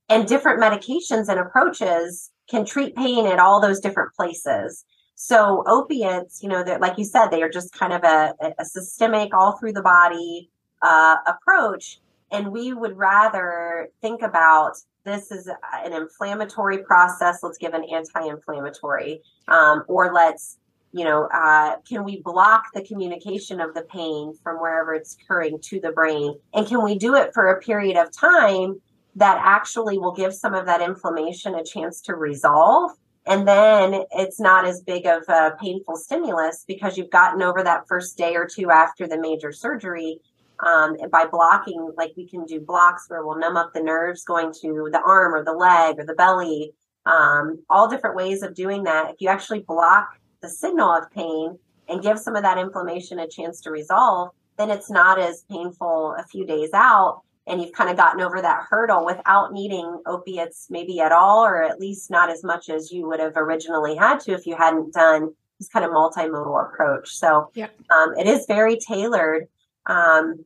and 0.09 0.27
different 0.27 0.61
medications 0.61 1.29
and 1.29 1.39
approaches 1.39 2.31
can 2.49 2.65
treat 2.65 2.97
pain 2.97 3.27
at 3.27 3.39
all 3.39 3.61
those 3.61 3.81
different 3.81 4.15
places. 4.15 4.85
So 5.15 5.65
opiates, 5.67 6.43
you 6.43 6.49
know, 6.49 6.63
that 6.65 6.81
like 6.81 6.97
you 6.97 7.05
said, 7.05 7.29
they 7.29 7.43
are 7.43 7.51
just 7.51 7.73
kind 7.73 7.93
of 7.93 8.05
a, 8.05 8.35
a 8.59 8.65
systemic, 8.65 9.35
all 9.35 9.59
through 9.59 9.73
the 9.73 9.83
body 9.83 10.51
uh, 10.83 11.17
approach. 11.27 12.01
And 12.31 12.53
we 12.53 12.73
would 12.73 12.97
rather 12.97 13.89
think 14.01 14.23
about 14.23 14.75
this 15.05 15.31
is 15.31 15.51
an 15.85 15.93
inflammatory 15.93 16.79
process. 16.85 17.43
Let's 17.43 17.59
give 17.59 17.75
an 17.75 17.85
anti-inflammatory, 17.85 19.23
um, 19.49 19.85
or 19.89 20.13
let's, 20.13 20.59
you 20.93 21.05
know, 21.05 21.29
uh, 21.33 21.77
can 21.89 22.05
we 22.05 22.21
block 22.23 22.65
the 22.75 22.83
communication 22.83 23.61
of 23.61 23.75
the 23.75 23.83
pain 23.83 24.35
from 24.43 24.57
wherever 24.57 24.95
it's 24.95 25.17
occurring 25.17 25.59
to 25.63 25.81
the 25.81 25.93
brain, 25.93 26.39
and 26.53 26.67
can 26.67 26.85
we 26.85 26.99
do 26.99 27.15
it 27.15 27.33
for 27.33 27.49
a 27.49 27.61
period 27.61 27.97
of 27.97 28.13
time 28.13 28.81
that 29.19 29.41
actually 29.43 29.99
will 29.99 30.13
give 30.13 30.33
some 30.33 30.55
of 30.55 30.67
that 30.67 30.81
inflammation 30.81 31.55
a 31.55 31.65
chance 31.65 32.01
to 32.03 32.15
resolve. 32.15 32.93
And 33.27 33.47
then 33.47 34.05
it's 34.13 34.41
not 34.41 34.65
as 34.65 34.83
big 34.83 35.07
of 35.07 35.23
a 35.29 35.57
painful 35.61 35.97
stimulus 35.97 36.65
because 36.67 36.97
you've 36.97 37.11
gotten 37.11 37.43
over 37.43 37.63
that 37.63 37.87
first 37.89 38.17
day 38.17 38.37
or 38.37 38.47
two 38.47 38.71
after 38.71 39.07
the 39.07 39.21
major 39.21 39.53
surgery. 39.53 40.21
Um, 40.61 40.97
by 41.13 41.25
blocking, 41.25 41.93
like 41.97 42.15
we 42.17 42.27
can 42.27 42.45
do 42.45 42.61
blocks 42.61 43.05
where 43.07 43.25
we'll 43.25 43.39
numb 43.39 43.57
up 43.57 43.73
the 43.73 43.83
nerves 43.83 44.25
going 44.25 44.53
to 44.63 44.89
the 44.91 45.01
arm 45.07 45.33
or 45.33 45.45
the 45.45 45.53
leg 45.53 46.01
or 46.01 46.05
the 46.05 46.15
belly, 46.15 46.73
um, 47.07 47.63
all 47.71 47.89
different 47.89 48.17
ways 48.17 48.43
of 48.43 48.55
doing 48.55 48.83
that. 48.85 49.11
If 49.11 49.21
you 49.21 49.29
actually 49.29 49.61
block 49.61 50.19
the 50.43 50.49
signal 50.49 50.91
of 50.91 51.13
pain 51.13 51.59
and 51.89 52.03
give 52.03 52.19
some 52.19 52.35
of 52.35 52.43
that 52.43 52.59
inflammation 52.59 53.21
a 53.21 53.29
chance 53.29 53.61
to 53.63 53.71
resolve, 53.71 54.31
then 54.57 54.69
it's 54.69 54.91
not 54.91 55.21
as 55.21 55.45
painful 55.49 56.17
a 56.19 56.25
few 56.25 56.45
days 56.45 56.71
out 56.75 57.23
and 57.49 57.61
you've 57.61 57.73
kind 57.73 57.91
of 57.91 57.97
gotten 57.97 58.21
over 58.21 58.41
that 58.41 58.67
hurdle 58.69 59.05
without 59.05 59.53
needing 59.53 60.03
opiates 60.07 60.67
maybe 60.71 61.01
at 61.01 61.13
all 61.13 61.45
or 61.45 61.63
at 61.63 61.81
least 61.81 62.11
not 62.11 62.31
as 62.31 62.45
much 62.45 62.69
as 62.69 62.93
you 62.93 63.07
would 63.07 63.21
have 63.21 63.37
originally 63.37 63.97
had 63.97 64.21
to 64.21 64.33
if 64.33 64.47
you 64.47 64.57
hadn't 64.57 64.93
done 64.93 65.33
this 65.59 65.69
kind 65.69 65.85
of 65.85 65.91
multimodal 65.91 66.67
approach. 66.67 67.11
So 67.11 67.51
yeah. 67.55 67.69
um, 67.91 68.15
it 68.17 68.27
is 68.27 68.47
very 68.47 68.77
tailored 68.77 69.49
um, 69.87 70.45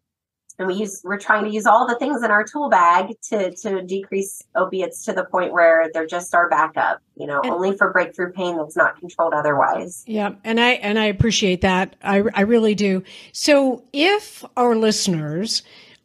and 0.58 0.68
we 0.68 0.74
use 0.74 1.00
we're 1.04 1.18
trying 1.18 1.44
to 1.44 1.50
use 1.50 1.66
all 1.66 1.86
the 1.86 1.96
things 1.96 2.22
in 2.22 2.30
our 2.30 2.44
tool 2.44 2.68
bag 2.68 3.14
to 3.30 3.54
to 3.56 3.82
decrease 3.82 4.42
opiates 4.54 5.04
to 5.04 5.12
the 5.12 5.24
point 5.24 5.52
where 5.52 5.90
they're 5.92 6.06
just 6.06 6.34
our 6.34 6.48
backup 6.48 7.00
you 7.16 7.26
know 7.26 7.40
and, 7.40 7.52
only 7.52 7.76
for 7.76 7.92
breakthrough 7.92 8.32
pain 8.32 8.56
that's 8.56 8.76
not 8.76 8.98
controlled 8.98 9.34
otherwise. 9.34 10.04
Yeah 10.06 10.34
and 10.44 10.60
i 10.60 10.72
and 10.72 10.98
i 10.98 11.04
appreciate 11.06 11.60
that. 11.62 11.96
I 12.02 12.22
i 12.34 12.42
really 12.42 12.74
do. 12.74 13.02
So 13.32 13.82
if 13.92 14.44
our 14.56 14.76
listeners 14.76 15.62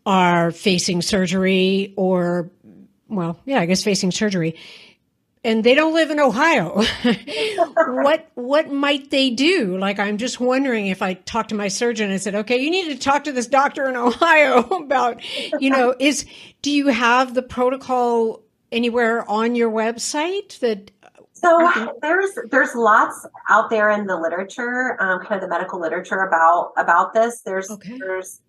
are 0.07 0.51
facing 0.51 1.01
surgery 1.01 1.93
or, 1.97 2.49
well, 3.09 3.37
yeah, 3.45 3.59
I 3.59 3.65
guess 3.65 3.83
facing 3.83 4.11
surgery, 4.11 4.55
and 5.43 5.63
they 5.63 5.75
don't 5.75 5.93
live 5.93 6.09
in 6.09 6.19
Ohio. 6.19 6.81
what 7.75 8.31
what 8.35 8.71
might 8.71 9.11
they 9.11 9.29
do? 9.29 9.77
Like 9.77 9.99
I'm 9.99 10.17
just 10.17 10.39
wondering 10.39 10.87
if 10.87 11.01
I 11.01 11.13
talked 11.13 11.49
to 11.49 11.55
my 11.55 11.67
surgeon 11.67 12.09
and 12.09 12.21
said, 12.21 12.35
"Okay, 12.35 12.57
you 12.57 12.71
need 12.71 12.89
to 12.91 12.97
talk 12.97 13.25
to 13.25 13.31
this 13.33 13.47
doctor 13.47 13.87
in 13.87 13.95
Ohio 13.97 14.61
about, 14.63 15.21
you 15.59 15.69
know, 15.69 15.93
is 15.99 16.25
do 16.61 16.71
you 16.71 16.87
have 16.87 17.33
the 17.33 17.43
protocol 17.43 18.41
anywhere 18.71 19.29
on 19.29 19.55
your 19.55 19.71
website 19.71 20.57
that 20.59 20.91
so 21.33 21.93
there's 22.01 22.31
there's 22.49 22.75
lots 22.75 23.25
out 23.49 23.69
there 23.69 23.91
in 23.91 24.07
the 24.07 24.17
literature, 24.17 24.97
um, 24.99 25.19
kind 25.19 25.35
of 25.35 25.41
the 25.41 25.47
medical 25.47 25.79
literature 25.79 26.21
about 26.21 26.71
about 26.77 27.13
this. 27.13 27.41
There's 27.41 27.69
okay. 27.69 27.97
there's 27.99 28.41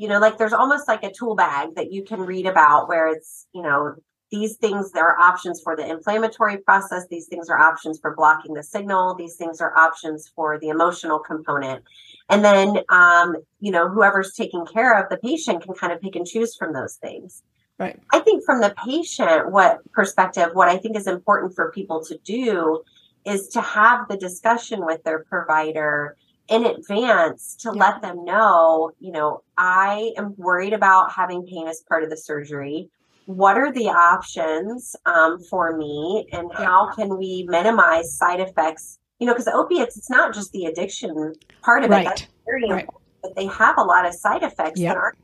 you 0.00 0.08
know 0.08 0.18
like 0.18 0.38
there's 0.38 0.54
almost 0.54 0.88
like 0.88 1.04
a 1.04 1.12
tool 1.12 1.36
bag 1.36 1.74
that 1.74 1.92
you 1.92 2.02
can 2.02 2.20
read 2.20 2.46
about 2.46 2.88
where 2.88 3.08
it's 3.08 3.46
you 3.52 3.60
know 3.60 3.94
these 4.30 4.56
things 4.56 4.92
there 4.92 5.06
are 5.06 5.18
options 5.18 5.60
for 5.60 5.76
the 5.76 5.86
inflammatory 5.86 6.56
process 6.56 7.04
these 7.10 7.26
things 7.26 7.50
are 7.50 7.58
options 7.58 7.98
for 8.00 8.14
blocking 8.16 8.54
the 8.54 8.62
signal 8.62 9.14
these 9.14 9.36
things 9.36 9.60
are 9.60 9.76
options 9.76 10.30
for 10.34 10.58
the 10.58 10.68
emotional 10.68 11.18
component. 11.18 11.84
And 12.30 12.42
then 12.42 12.78
um, 12.88 13.36
you 13.60 13.70
know 13.70 13.90
whoever's 13.90 14.32
taking 14.32 14.64
care 14.64 14.98
of 14.98 15.10
the 15.10 15.18
patient 15.18 15.64
can 15.64 15.74
kind 15.74 15.92
of 15.92 16.00
pick 16.00 16.16
and 16.16 16.26
choose 16.26 16.56
from 16.56 16.72
those 16.72 16.94
things. 16.94 17.42
Right. 17.78 17.98
I 18.10 18.20
think 18.20 18.42
from 18.44 18.62
the 18.62 18.74
patient 18.82 19.52
what 19.52 19.80
perspective 19.92 20.50
what 20.54 20.68
i 20.68 20.78
think 20.78 20.96
is 20.96 21.06
important 21.06 21.54
for 21.54 21.72
people 21.72 22.02
to 22.06 22.16
do 22.24 22.82
is 23.26 23.48
to 23.48 23.60
have 23.60 24.08
the 24.08 24.16
discussion 24.16 24.86
with 24.86 25.02
their 25.04 25.24
provider 25.24 26.16
in 26.50 26.66
advance 26.66 27.56
to 27.60 27.72
yeah. 27.74 27.80
let 27.80 28.02
them 28.02 28.24
know, 28.24 28.90
you 28.98 29.12
know, 29.12 29.42
I 29.56 30.12
am 30.18 30.34
worried 30.36 30.72
about 30.72 31.12
having 31.12 31.46
pain 31.46 31.68
as 31.68 31.82
part 31.88 32.02
of 32.02 32.10
the 32.10 32.16
surgery. 32.16 32.90
What 33.26 33.56
are 33.56 33.72
the 33.72 33.88
options 33.88 34.96
um, 35.06 35.38
for 35.48 35.76
me, 35.76 36.26
and 36.32 36.52
how 36.52 36.90
can 36.96 37.16
we 37.16 37.46
minimize 37.48 38.12
side 38.12 38.40
effects? 38.40 38.98
You 39.20 39.26
know, 39.26 39.32
because 39.34 39.46
opiates, 39.46 39.96
it's 39.96 40.10
not 40.10 40.34
just 40.34 40.50
the 40.50 40.64
addiction 40.64 41.34
part 41.62 41.84
of 41.84 41.90
right. 41.90 42.02
it. 42.02 42.08
That's 42.08 42.26
very 42.44 42.62
right. 42.62 42.80
important, 42.80 43.12
but 43.22 43.36
they 43.36 43.46
have 43.46 43.78
a 43.78 43.82
lot 43.82 44.04
of 44.04 44.14
side 44.14 44.42
effects 44.42 44.80
yep. 44.80 44.94
that 44.94 44.98
aren't, 44.98 45.18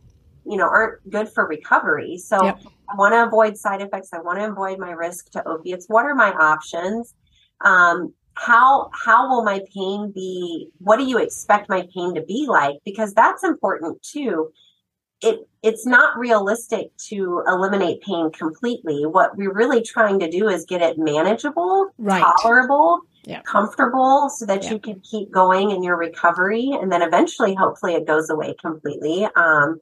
you 0.47 0.57
know, 0.57 0.69
aren't 0.69 1.11
good 1.11 1.29
for 1.29 1.49
recovery. 1.49 2.19
So 2.19 2.45
yep. 2.45 2.61
I 2.89 2.95
want 2.95 3.15
to 3.15 3.25
avoid 3.25 3.57
side 3.57 3.81
effects. 3.81 4.11
I 4.13 4.21
want 4.21 4.39
to 4.39 4.49
avoid 4.49 4.79
my 4.79 4.93
risk 4.93 5.31
to 5.31 5.49
opiates. 5.49 5.87
What 5.89 6.05
are 6.05 6.15
my 6.15 6.31
options? 6.31 7.15
um, 7.63 8.13
how 8.37 8.91
how 8.93 9.29
will 9.29 9.43
my 9.43 9.61
pain 9.75 10.13
be 10.13 10.69
what 10.79 10.99
do 10.99 11.05
you 11.05 11.19
expect 11.19 11.69
my 11.69 11.87
pain 11.95 12.15
to 12.15 12.23
be 12.23 12.47
like 12.47 12.77
because 12.85 13.15
that's 13.15 13.43
important 13.43 14.01
too 14.03 14.53
it 15.23 15.49
it's 15.63 15.87
not 15.87 16.19
realistic 16.19 16.95
to 16.99 17.43
eliminate 17.47 18.03
pain 18.03 18.31
completely 18.31 19.07
what 19.07 19.37
we're 19.37 19.53
really 19.53 19.83
trying 19.83 20.19
to 20.19 20.31
do 20.31 20.49
is 20.49 20.67
get 20.67 20.83
it 20.83 20.99
manageable 20.99 21.89
right. 21.97 22.23
tolerable 22.43 23.01
yeah. 23.25 23.41
comfortable 23.43 24.29
so 24.29 24.45
that 24.45 24.65
yeah. 24.65 24.73
you 24.73 24.79
can 24.79 25.01
keep 25.01 25.31
going 25.31 25.71
in 25.71 25.83
your 25.83 25.97
recovery 25.97 26.71
and 26.73 26.93
then 26.93 27.01
eventually 27.01 27.55
hopefully 27.55 27.95
it 27.95 28.07
goes 28.07 28.29
away 28.29 28.55
completely 28.61 29.27
um, 29.35 29.81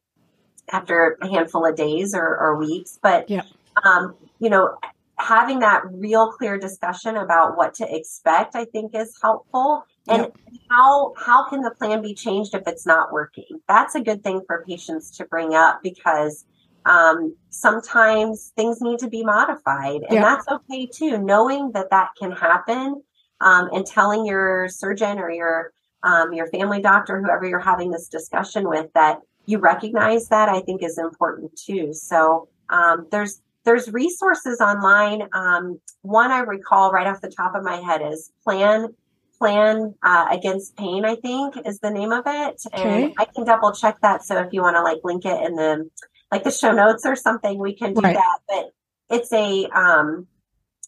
after 0.71 1.19
a 1.21 1.29
handful 1.29 1.67
of 1.67 1.77
days 1.77 2.15
or, 2.15 2.39
or 2.39 2.57
weeks 2.57 2.99
but 3.03 3.29
yeah. 3.29 3.43
um, 3.85 4.15
you 4.39 4.49
know 4.49 4.79
having 5.17 5.61
that 5.61 5.83
real 5.93 6.31
clear 6.33 6.59
discussion 6.59 7.17
about 7.17 7.57
what 7.57 7.75
to 7.75 7.97
expect 7.97 8.57
i 8.57 8.65
think 8.65 8.95
is 8.95 9.17
helpful 9.23 9.85
and 10.09 10.23
yep. 10.23 10.37
how 10.69 11.13
how 11.17 11.49
can 11.49 11.61
the 11.63 11.71
plan 11.71 12.03
be 12.03 12.15
changed 12.15 12.55
if 12.55 12.63
it's 12.67 12.87
not 12.87 13.13
working 13.13 13.61
that's 13.69 13.95
a 13.95 14.01
good 14.01 14.23
thing 14.23 14.41
for 14.47 14.65
patients 14.67 15.11
to 15.17 15.25
bring 15.27 15.55
up 15.55 15.81
because 15.83 16.45
um, 16.87 17.35
sometimes 17.49 18.53
things 18.57 18.83
need 18.83 18.99
to 18.99 19.09
be 19.09 19.25
modified 19.25 20.03
and 20.03 20.15
yep. 20.15 20.23
that's 20.23 20.49
okay 20.49 20.87
too 20.87 21.19
knowing 21.19 21.71
that 21.73 21.91
that 21.91 22.11
can 22.19 22.33
happen 22.33 23.03
um, 23.41 23.71
and 23.73 23.87
telling 23.87 24.27
your 24.27 24.69
surgeon 24.69 25.19
or 25.19 25.31
your 25.31 25.73
um, 26.03 26.33
your 26.33 26.49
family 26.49 26.83
doctor 26.83 27.23
whoever 27.23 27.47
you're 27.47 27.61
having 27.61 27.91
this 27.91 28.09
discussion 28.09 28.69
with 28.69 28.93
that 28.95 29.21
you 29.47 29.59
recognize 29.59 30.29
that 30.29 30.49
i 30.49 30.61
think 30.61 30.83
is 30.83 30.99
important 30.99 31.57
too 31.57 31.93
so 31.93 32.49
um, 32.71 33.07
there's 33.11 33.41
there's 33.65 33.91
resources 33.93 34.61
online. 34.61 35.23
Um, 35.33 35.81
one 36.03 36.31
I 36.31 36.41
recall 36.41 36.93
right 36.93 37.07
off 37.07 37.21
the 37.21 37.31
top 37.31 37.55
of 37.55 37.63
my 37.63 37.77
head 37.77 38.03
is 38.03 38.31
Plan 38.43 38.89
Plan 39.39 39.95
uh, 40.03 40.27
Against 40.31 40.77
Pain. 40.77 41.05
I 41.05 41.17
think 41.17 41.55
is 41.67 41.81
the 41.81 41.91
name 41.91 42.13
of 42.13 42.25
it, 42.27 42.61
and 42.73 43.05
okay. 43.05 43.15
I 43.19 43.25
can 43.25 43.45
double 43.45 43.73
check 43.73 44.01
that. 44.03 44.25
So 44.25 44.39
if 44.41 44.53
you 44.53 44.63
want 44.63 44.77
to 44.77 44.83
like 44.83 44.99
link 45.03 45.25
it 45.25 45.47
in 45.47 45.57
the 45.57 45.89
like 46.31 46.45
the 46.45 46.51
show 46.51 46.73
notes 46.73 47.05
or 47.07 47.17
something, 47.17 47.59
we 47.59 47.75
can 47.75 47.95
do 47.95 48.01
right. 48.01 48.15
that. 48.15 48.39
But 48.49 48.71
it's 49.11 49.33
a 49.33 49.67
um, 49.67 50.27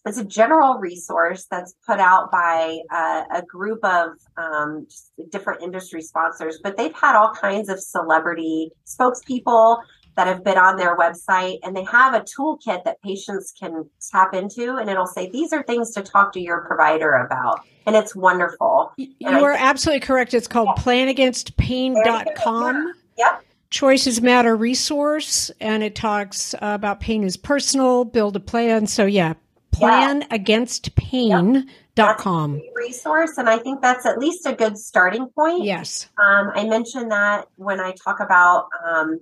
it's 0.07 0.19
a 0.19 0.25
general 0.25 0.79
resource 0.79 1.47
that's 1.51 1.75
put 1.85 1.99
out 1.99 2.31
by 2.31 2.79
uh, 2.93 3.25
a 3.35 3.43
group 3.43 3.85
of 3.85 4.11
um, 4.37 4.87
different 5.31 5.63
industry 5.63 6.01
sponsors, 6.01 6.61
but 6.63 6.77
they've 6.77 6.95
had 6.95 7.17
all 7.17 7.33
kinds 7.33 7.69
of 7.69 7.81
celebrity 7.81 8.71
spokespeople 8.87 9.79
that 10.17 10.27
have 10.27 10.43
been 10.43 10.59
on 10.59 10.77
their 10.77 10.97
website 10.97 11.59
and 11.63 11.77
they 11.77 11.85
have 11.85 12.15
a 12.15 12.21
toolkit 12.21 12.83
that 12.85 13.01
patients 13.03 13.53
can 13.59 13.89
tap 14.11 14.35
into 14.35 14.77
and 14.77 14.91
it'll 14.91 15.07
say 15.07 15.31
these 15.31 15.53
are 15.53 15.63
things 15.63 15.93
to 15.93 16.03
talk 16.03 16.33
to 16.33 16.41
your 16.41 16.63
provider 16.63 17.13
about 17.13 17.61
and 17.87 17.95
it's 17.95 18.17
wonderful. 18.17 18.93
You 18.97 19.15
and 19.21 19.37
are 19.37 19.53
I, 19.53 19.59
absolutely 19.59 20.01
correct. 20.01 20.35
It's 20.35 20.49
called 20.49 20.71
yeah. 20.77 20.83
planagainstpain.com 20.83 22.95
yep. 23.17 23.45
Choices 23.71 24.21
matter 24.23 24.57
resource 24.57 25.51
and 25.61 25.83
it 25.83 25.95
talks 25.95 26.55
uh, 26.55 26.59
about 26.63 27.01
pain 27.01 27.25
is 27.25 27.37
personal 27.37 28.05
build 28.05 28.37
a 28.37 28.41
plan. 28.41 28.87
So 28.87 29.07
yeah 29.07 29.35
plan 29.73 30.25
yeah. 30.31 31.63
Dot 31.95 32.19
com. 32.19 32.61
resource 32.75 33.39
and 33.39 33.49
i 33.49 33.57
think 33.57 33.81
that's 33.81 34.05
at 34.05 34.19
least 34.19 34.45
a 34.47 34.53
good 34.53 34.77
starting 34.77 35.29
point. 35.29 35.65
Yes. 35.65 36.11
Um, 36.19 36.51
i 36.55 36.67
mentioned 36.67 37.11
that 37.11 37.49
when 37.57 37.81
i 37.81 37.93
talk 37.93 38.21
about 38.21 38.69
um, 38.87 39.19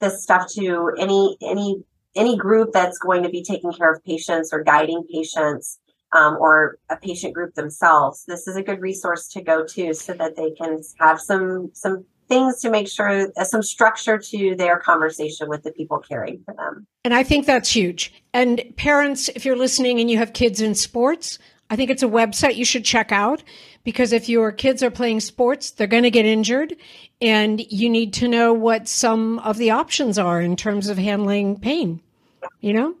this 0.00 0.22
stuff 0.22 0.48
to 0.54 0.92
any 0.98 1.36
any 1.42 1.82
any 2.16 2.36
group 2.36 2.70
that's 2.72 2.98
going 2.98 3.22
to 3.22 3.28
be 3.28 3.42
taking 3.42 3.72
care 3.72 3.92
of 3.92 4.04
patients 4.04 4.52
or 4.52 4.62
guiding 4.62 5.04
patients 5.12 5.80
um, 6.14 6.36
or 6.38 6.78
a 6.90 6.96
patient 6.96 7.34
group 7.34 7.54
themselves. 7.54 8.24
This 8.26 8.46
is 8.46 8.56
a 8.56 8.62
good 8.62 8.80
resource 8.80 9.28
to 9.28 9.42
go 9.42 9.64
to 9.66 9.94
so 9.94 10.12
that 10.14 10.36
they 10.36 10.52
can 10.52 10.80
have 11.00 11.20
some 11.20 11.70
some 11.74 12.04
things 12.28 12.60
to 12.62 12.70
make 12.70 12.88
sure 12.88 13.28
uh, 13.36 13.44
some 13.44 13.62
structure 13.62 14.18
to 14.18 14.54
their 14.56 14.78
conversation 14.78 15.48
with 15.48 15.62
the 15.62 15.72
people 15.72 15.98
caring 15.98 16.42
for 16.44 16.54
them. 16.54 16.86
And 17.04 17.14
i 17.14 17.22
think 17.22 17.46
that's 17.46 17.70
huge. 17.70 18.12
And 18.32 18.62
parents 18.76 19.28
if 19.34 19.44
you're 19.44 19.56
listening 19.56 20.00
and 20.00 20.10
you 20.10 20.18
have 20.18 20.32
kids 20.32 20.60
in 20.60 20.74
sports 20.74 21.38
i 21.70 21.76
think 21.76 21.90
it's 21.90 22.02
a 22.02 22.08
website 22.08 22.56
you 22.56 22.64
should 22.64 22.84
check 22.84 23.12
out 23.12 23.42
because 23.84 24.12
if 24.12 24.28
your 24.28 24.52
kids 24.52 24.82
are 24.82 24.90
playing 24.90 25.20
sports 25.20 25.70
they're 25.70 25.86
going 25.86 26.02
to 26.02 26.10
get 26.10 26.24
injured 26.24 26.74
and 27.20 27.60
you 27.70 27.88
need 27.88 28.12
to 28.12 28.28
know 28.28 28.52
what 28.52 28.88
some 28.88 29.38
of 29.40 29.56
the 29.58 29.70
options 29.70 30.18
are 30.18 30.40
in 30.40 30.56
terms 30.56 30.88
of 30.88 30.98
handling 30.98 31.58
pain 31.58 32.00
you 32.60 32.72
know 32.72 32.94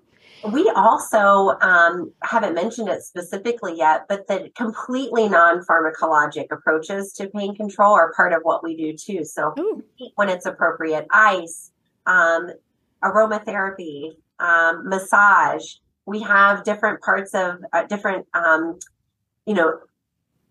we 0.52 0.70
also 0.76 1.58
um, 1.62 2.12
haven't 2.22 2.54
mentioned 2.54 2.88
it 2.88 3.02
specifically 3.02 3.76
yet 3.76 4.06
but 4.08 4.26
the 4.28 4.50
completely 4.54 5.28
non-pharmacologic 5.28 6.46
approaches 6.50 7.12
to 7.12 7.28
pain 7.28 7.54
control 7.54 7.94
are 7.94 8.12
part 8.12 8.32
of 8.32 8.40
what 8.42 8.62
we 8.62 8.76
do 8.76 8.96
too 8.96 9.24
so 9.24 9.54
Ooh. 9.58 9.82
when 10.16 10.28
it's 10.28 10.46
appropriate 10.46 11.06
ice 11.10 11.70
um, 12.06 12.50
aromatherapy 13.02 14.16
um, 14.38 14.88
massage 14.88 15.74
we 16.06 16.22
have 16.22 16.64
different 16.64 17.00
parts 17.00 17.34
of 17.34 17.64
uh, 17.72 17.84
different 17.84 18.26
um, 18.34 18.78
you 19.46 19.54
know 19.54 19.80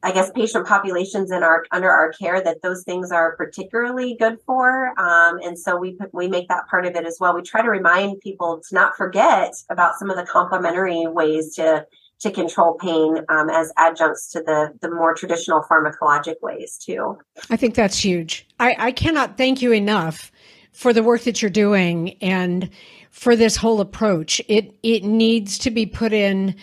I 0.04 0.12
guess 0.12 0.30
patient 0.32 0.68
populations 0.68 1.32
in 1.32 1.44
our 1.44 1.64
under 1.72 1.90
our 1.90 2.12
care 2.12 2.44
that 2.44 2.62
those 2.62 2.84
things 2.84 3.12
are 3.12 3.38
particularly 3.38 4.18
good 4.20 4.38
for, 4.46 5.00
um, 5.00 5.40
and 5.42 5.58
so 5.58 5.78
we 5.78 5.98
we 6.12 6.28
make 6.28 6.50
that 6.50 6.68
part 6.68 6.86
of 6.86 6.96
it 6.96 7.06
as 7.06 7.18
well. 7.22 7.34
We 7.34 7.42
try 7.42 7.62
to 7.62 7.70
remind 7.70 8.20
people 8.20 8.62
to 8.68 8.76
not 8.76 8.98
forget 8.98 9.54
about 9.70 9.96
some 9.96 10.10
of 10.10 10.18
the 10.18 10.26
complementary 10.26 11.08
ways 11.08 11.56
to 11.56 11.88
to 12.20 12.32
control 12.32 12.74
pain 12.74 13.20
um, 13.30 13.50
as 13.50 13.72
adjuncts 13.78 14.30
to 14.34 14.42
the 14.42 14.74
the 14.82 14.90
more 14.90 15.14
traditional 15.14 15.62
pharmacologic 15.62 16.36
ways 16.42 16.78
too. 16.78 17.18
I 17.50 17.56
think 17.56 17.76
that's 17.76 17.98
huge. 17.98 18.46
I, 18.60 18.76
I 18.78 18.92
cannot 18.92 19.38
thank 19.38 19.62
you 19.62 19.72
enough 19.72 20.34
for 20.74 20.92
the 20.92 21.04
work 21.04 21.22
that 21.22 21.42
you're 21.42 21.52
doing 21.52 22.18
and 22.22 22.70
for 23.14 23.38
this 23.38 23.56
whole 23.56 23.80
approach. 23.80 24.42
It 24.50 24.76
it 24.84 25.06
needs 25.06 25.58
to 25.60 25.72
be 25.72 25.86
put 25.86 26.12
in 26.12 26.56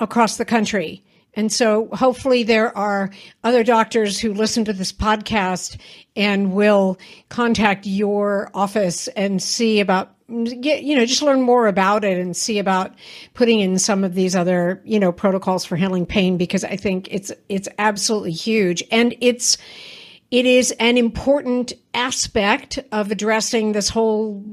across 0.00 0.36
the 0.36 0.44
country 0.44 1.04
and 1.38 1.52
so 1.52 1.88
hopefully 1.92 2.42
there 2.42 2.76
are 2.76 3.10
other 3.44 3.62
doctors 3.62 4.18
who 4.18 4.34
listen 4.34 4.64
to 4.64 4.72
this 4.72 4.92
podcast 4.92 5.78
and 6.16 6.52
will 6.52 6.98
contact 7.28 7.86
your 7.86 8.50
office 8.54 9.06
and 9.08 9.40
see 9.40 9.78
about 9.78 10.14
get 10.60 10.82
you 10.82 10.96
know 10.96 11.06
just 11.06 11.22
learn 11.22 11.40
more 11.40 11.68
about 11.68 12.02
it 12.04 12.18
and 12.18 12.36
see 12.36 12.58
about 12.58 12.92
putting 13.34 13.60
in 13.60 13.78
some 13.78 14.02
of 14.02 14.14
these 14.14 14.34
other 14.34 14.82
you 14.84 14.98
know 14.98 15.12
protocols 15.12 15.64
for 15.64 15.76
handling 15.76 16.04
pain 16.04 16.36
because 16.36 16.64
I 16.64 16.74
think 16.74 17.06
it's 17.10 17.30
it's 17.48 17.68
absolutely 17.78 18.32
huge 18.32 18.82
and 18.90 19.14
it's 19.20 19.58
it 20.32 20.44
is 20.44 20.72
an 20.80 20.98
important 20.98 21.72
aspect 21.94 22.80
of 22.90 23.12
addressing 23.12 23.72
this 23.72 23.88
whole 23.88 24.44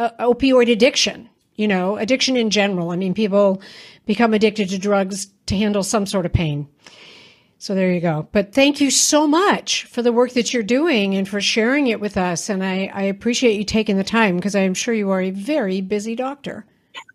uh, 0.00 0.10
opioid 0.32 0.70
addiction 0.70 1.28
you 1.56 1.68
know 1.68 1.96
addiction 1.96 2.36
in 2.36 2.50
general 2.50 2.90
i 2.90 2.96
mean 2.96 3.14
people 3.14 3.60
become 4.10 4.34
addicted 4.34 4.68
to 4.68 4.78
drugs 4.78 5.28
to 5.46 5.56
handle 5.56 5.82
some 5.82 6.06
sort 6.06 6.26
of 6.26 6.32
pain. 6.32 6.68
So 7.58 7.74
there 7.74 7.92
you 7.92 8.00
go. 8.00 8.26
But 8.32 8.54
thank 8.54 8.80
you 8.80 8.90
so 8.90 9.26
much 9.26 9.84
for 9.84 10.02
the 10.02 10.12
work 10.12 10.32
that 10.32 10.52
you're 10.52 10.62
doing 10.62 11.14
and 11.14 11.28
for 11.28 11.40
sharing 11.40 11.88
it 11.88 12.00
with 12.00 12.16
us. 12.16 12.48
And 12.48 12.64
I, 12.64 12.90
I 12.92 13.02
appreciate 13.02 13.56
you 13.56 13.64
taking 13.64 13.98
the 13.98 14.04
time 14.04 14.36
because 14.36 14.56
I'm 14.56 14.74
sure 14.74 14.94
you 14.94 15.10
are 15.10 15.20
a 15.20 15.30
very 15.30 15.80
busy 15.80 16.16
doctor. 16.16 16.66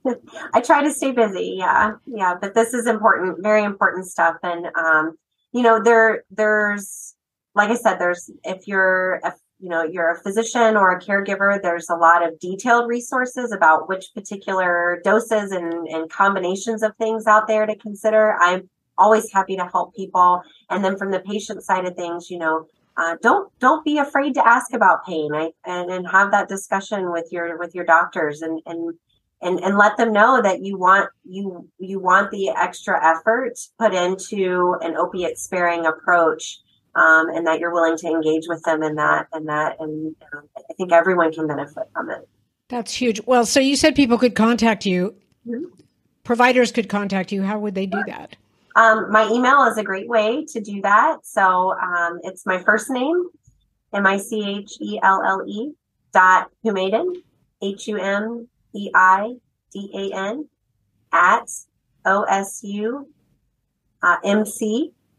I 0.53 0.61
try 0.61 0.83
to 0.83 0.91
stay 0.91 1.11
busy. 1.11 1.55
Yeah. 1.57 1.95
Yeah. 2.05 2.35
But 2.39 2.53
this 2.53 2.73
is 2.73 2.85
important, 2.87 3.41
very 3.41 3.63
important 3.63 4.05
stuff. 4.05 4.37
And, 4.43 4.67
um, 4.77 5.17
you 5.51 5.63
know, 5.63 5.81
there, 5.83 6.23
there's, 6.29 7.15
like 7.55 7.71
I 7.71 7.75
said, 7.75 7.97
there's, 7.97 8.29
if 8.43 8.67
you're 8.67 9.19
you 9.65 9.71
know 9.71 9.81
you're 9.81 10.11
a 10.11 10.21
physician 10.21 10.77
or 10.77 10.91
a 10.91 11.01
caregiver 11.01 11.59
there's 11.59 11.89
a 11.89 11.95
lot 11.95 12.23
of 12.23 12.39
detailed 12.39 12.87
resources 12.87 13.51
about 13.51 13.89
which 13.89 14.05
particular 14.13 15.01
doses 15.03 15.51
and, 15.51 15.87
and 15.87 16.07
combinations 16.11 16.83
of 16.83 16.95
things 16.97 17.25
out 17.25 17.47
there 17.47 17.65
to 17.65 17.75
consider. 17.77 18.35
I'm 18.39 18.69
always 18.95 19.33
happy 19.33 19.57
to 19.57 19.65
help 19.65 19.95
people. 19.95 20.43
And 20.69 20.85
then 20.85 20.97
from 20.97 21.09
the 21.09 21.19
patient 21.19 21.63
side 21.63 21.85
of 21.85 21.95
things 21.95 22.29
you 22.29 22.37
know 22.37 22.67
uh, 22.95 23.15
don't 23.23 23.51
don't 23.59 23.83
be 23.83 23.97
afraid 23.97 24.35
to 24.35 24.47
ask 24.47 24.71
about 24.71 25.03
pain. 25.03 25.33
I, 25.33 25.49
and 25.65 25.89
and 25.89 26.07
have 26.09 26.29
that 26.29 26.47
discussion 26.47 27.11
with 27.11 27.29
your 27.31 27.57
with 27.57 27.73
your 27.73 27.85
doctors 27.85 28.43
and 28.43 28.61
and 28.67 28.93
and 29.41 29.59
and 29.61 29.79
let 29.79 29.97
them 29.97 30.13
know 30.13 30.43
that 30.43 30.61
you 30.61 30.77
want 30.77 31.09
you 31.23 31.67
you 31.79 31.99
want 31.99 32.29
the 32.29 32.49
extra 32.49 33.03
effort 33.03 33.53
put 33.79 33.95
into 33.95 34.75
an 34.81 34.95
opiate 34.95 35.39
sparing 35.39 35.87
approach 35.87 36.59
um, 36.95 37.29
and 37.29 37.45
that 37.47 37.59
you're 37.59 37.73
willing 37.73 37.97
to 37.97 38.07
engage 38.07 38.43
with 38.47 38.63
them 38.63 38.83
in 38.83 38.95
that 38.95 39.27
and 39.33 39.47
that 39.47 39.77
and 39.79 40.15
um, 40.33 40.43
i 40.57 40.73
think 40.73 40.91
everyone 40.91 41.31
can 41.31 41.47
benefit 41.47 41.83
from 41.93 42.09
it. 42.09 42.27
That's 42.69 42.93
huge. 42.93 43.21
Well 43.25 43.45
so 43.45 43.59
you 43.59 43.75
said 43.75 43.95
people 43.95 44.17
could 44.17 44.35
contact 44.35 44.85
you. 44.85 45.15
Mm-hmm. 45.47 45.65
providers 46.23 46.71
could 46.71 46.89
contact 46.89 47.31
you. 47.31 47.43
How 47.43 47.59
would 47.59 47.75
they 47.75 47.85
do 47.85 48.01
that? 48.07 48.35
Um, 48.75 49.11
my 49.11 49.29
email 49.31 49.63
is 49.65 49.77
a 49.77 49.83
great 49.83 50.09
way 50.09 50.43
to 50.45 50.59
do 50.59 50.81
that. 50.81 51.17
So 51.23 51.73
um, 51.79 52.19
it's 52.23 52.45
my 52.45 52.57
first 52.63 52.89
name 52.89 53.29
m-i-c-h-e-l-l-e 53.93 55.71
dot 56.11 56.49
humeidan 56.65 57.15
h-u-m-e-i-d-a-n 57.61 58.45
at 61.11 61.49
osu 62.05 63.05
uh, 64.03 64.17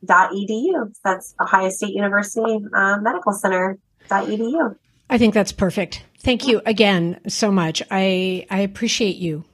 mc.edu. 0.02 0.94
That's 1.04 1.34
Ohio 1.40 1.68
State 1.70 1.94
University 1.94 2.64
uh, 2.74 2.98
Medical 3.00 3.32
Center.edu. 3.32 4.76
I 5.08 5.18
think 5.18 5.34
that's 5.34 5.52
perfect. 5.52 6.04
Thank 6.20 6.48
you 6.48 6.60
again 6.66 7.20
so 7.28 7.52
much. 7.52 7.82
I 7.90 8.46
I 8.50 8.60
appreciate 8.60 9.16
you. 9.16 9.44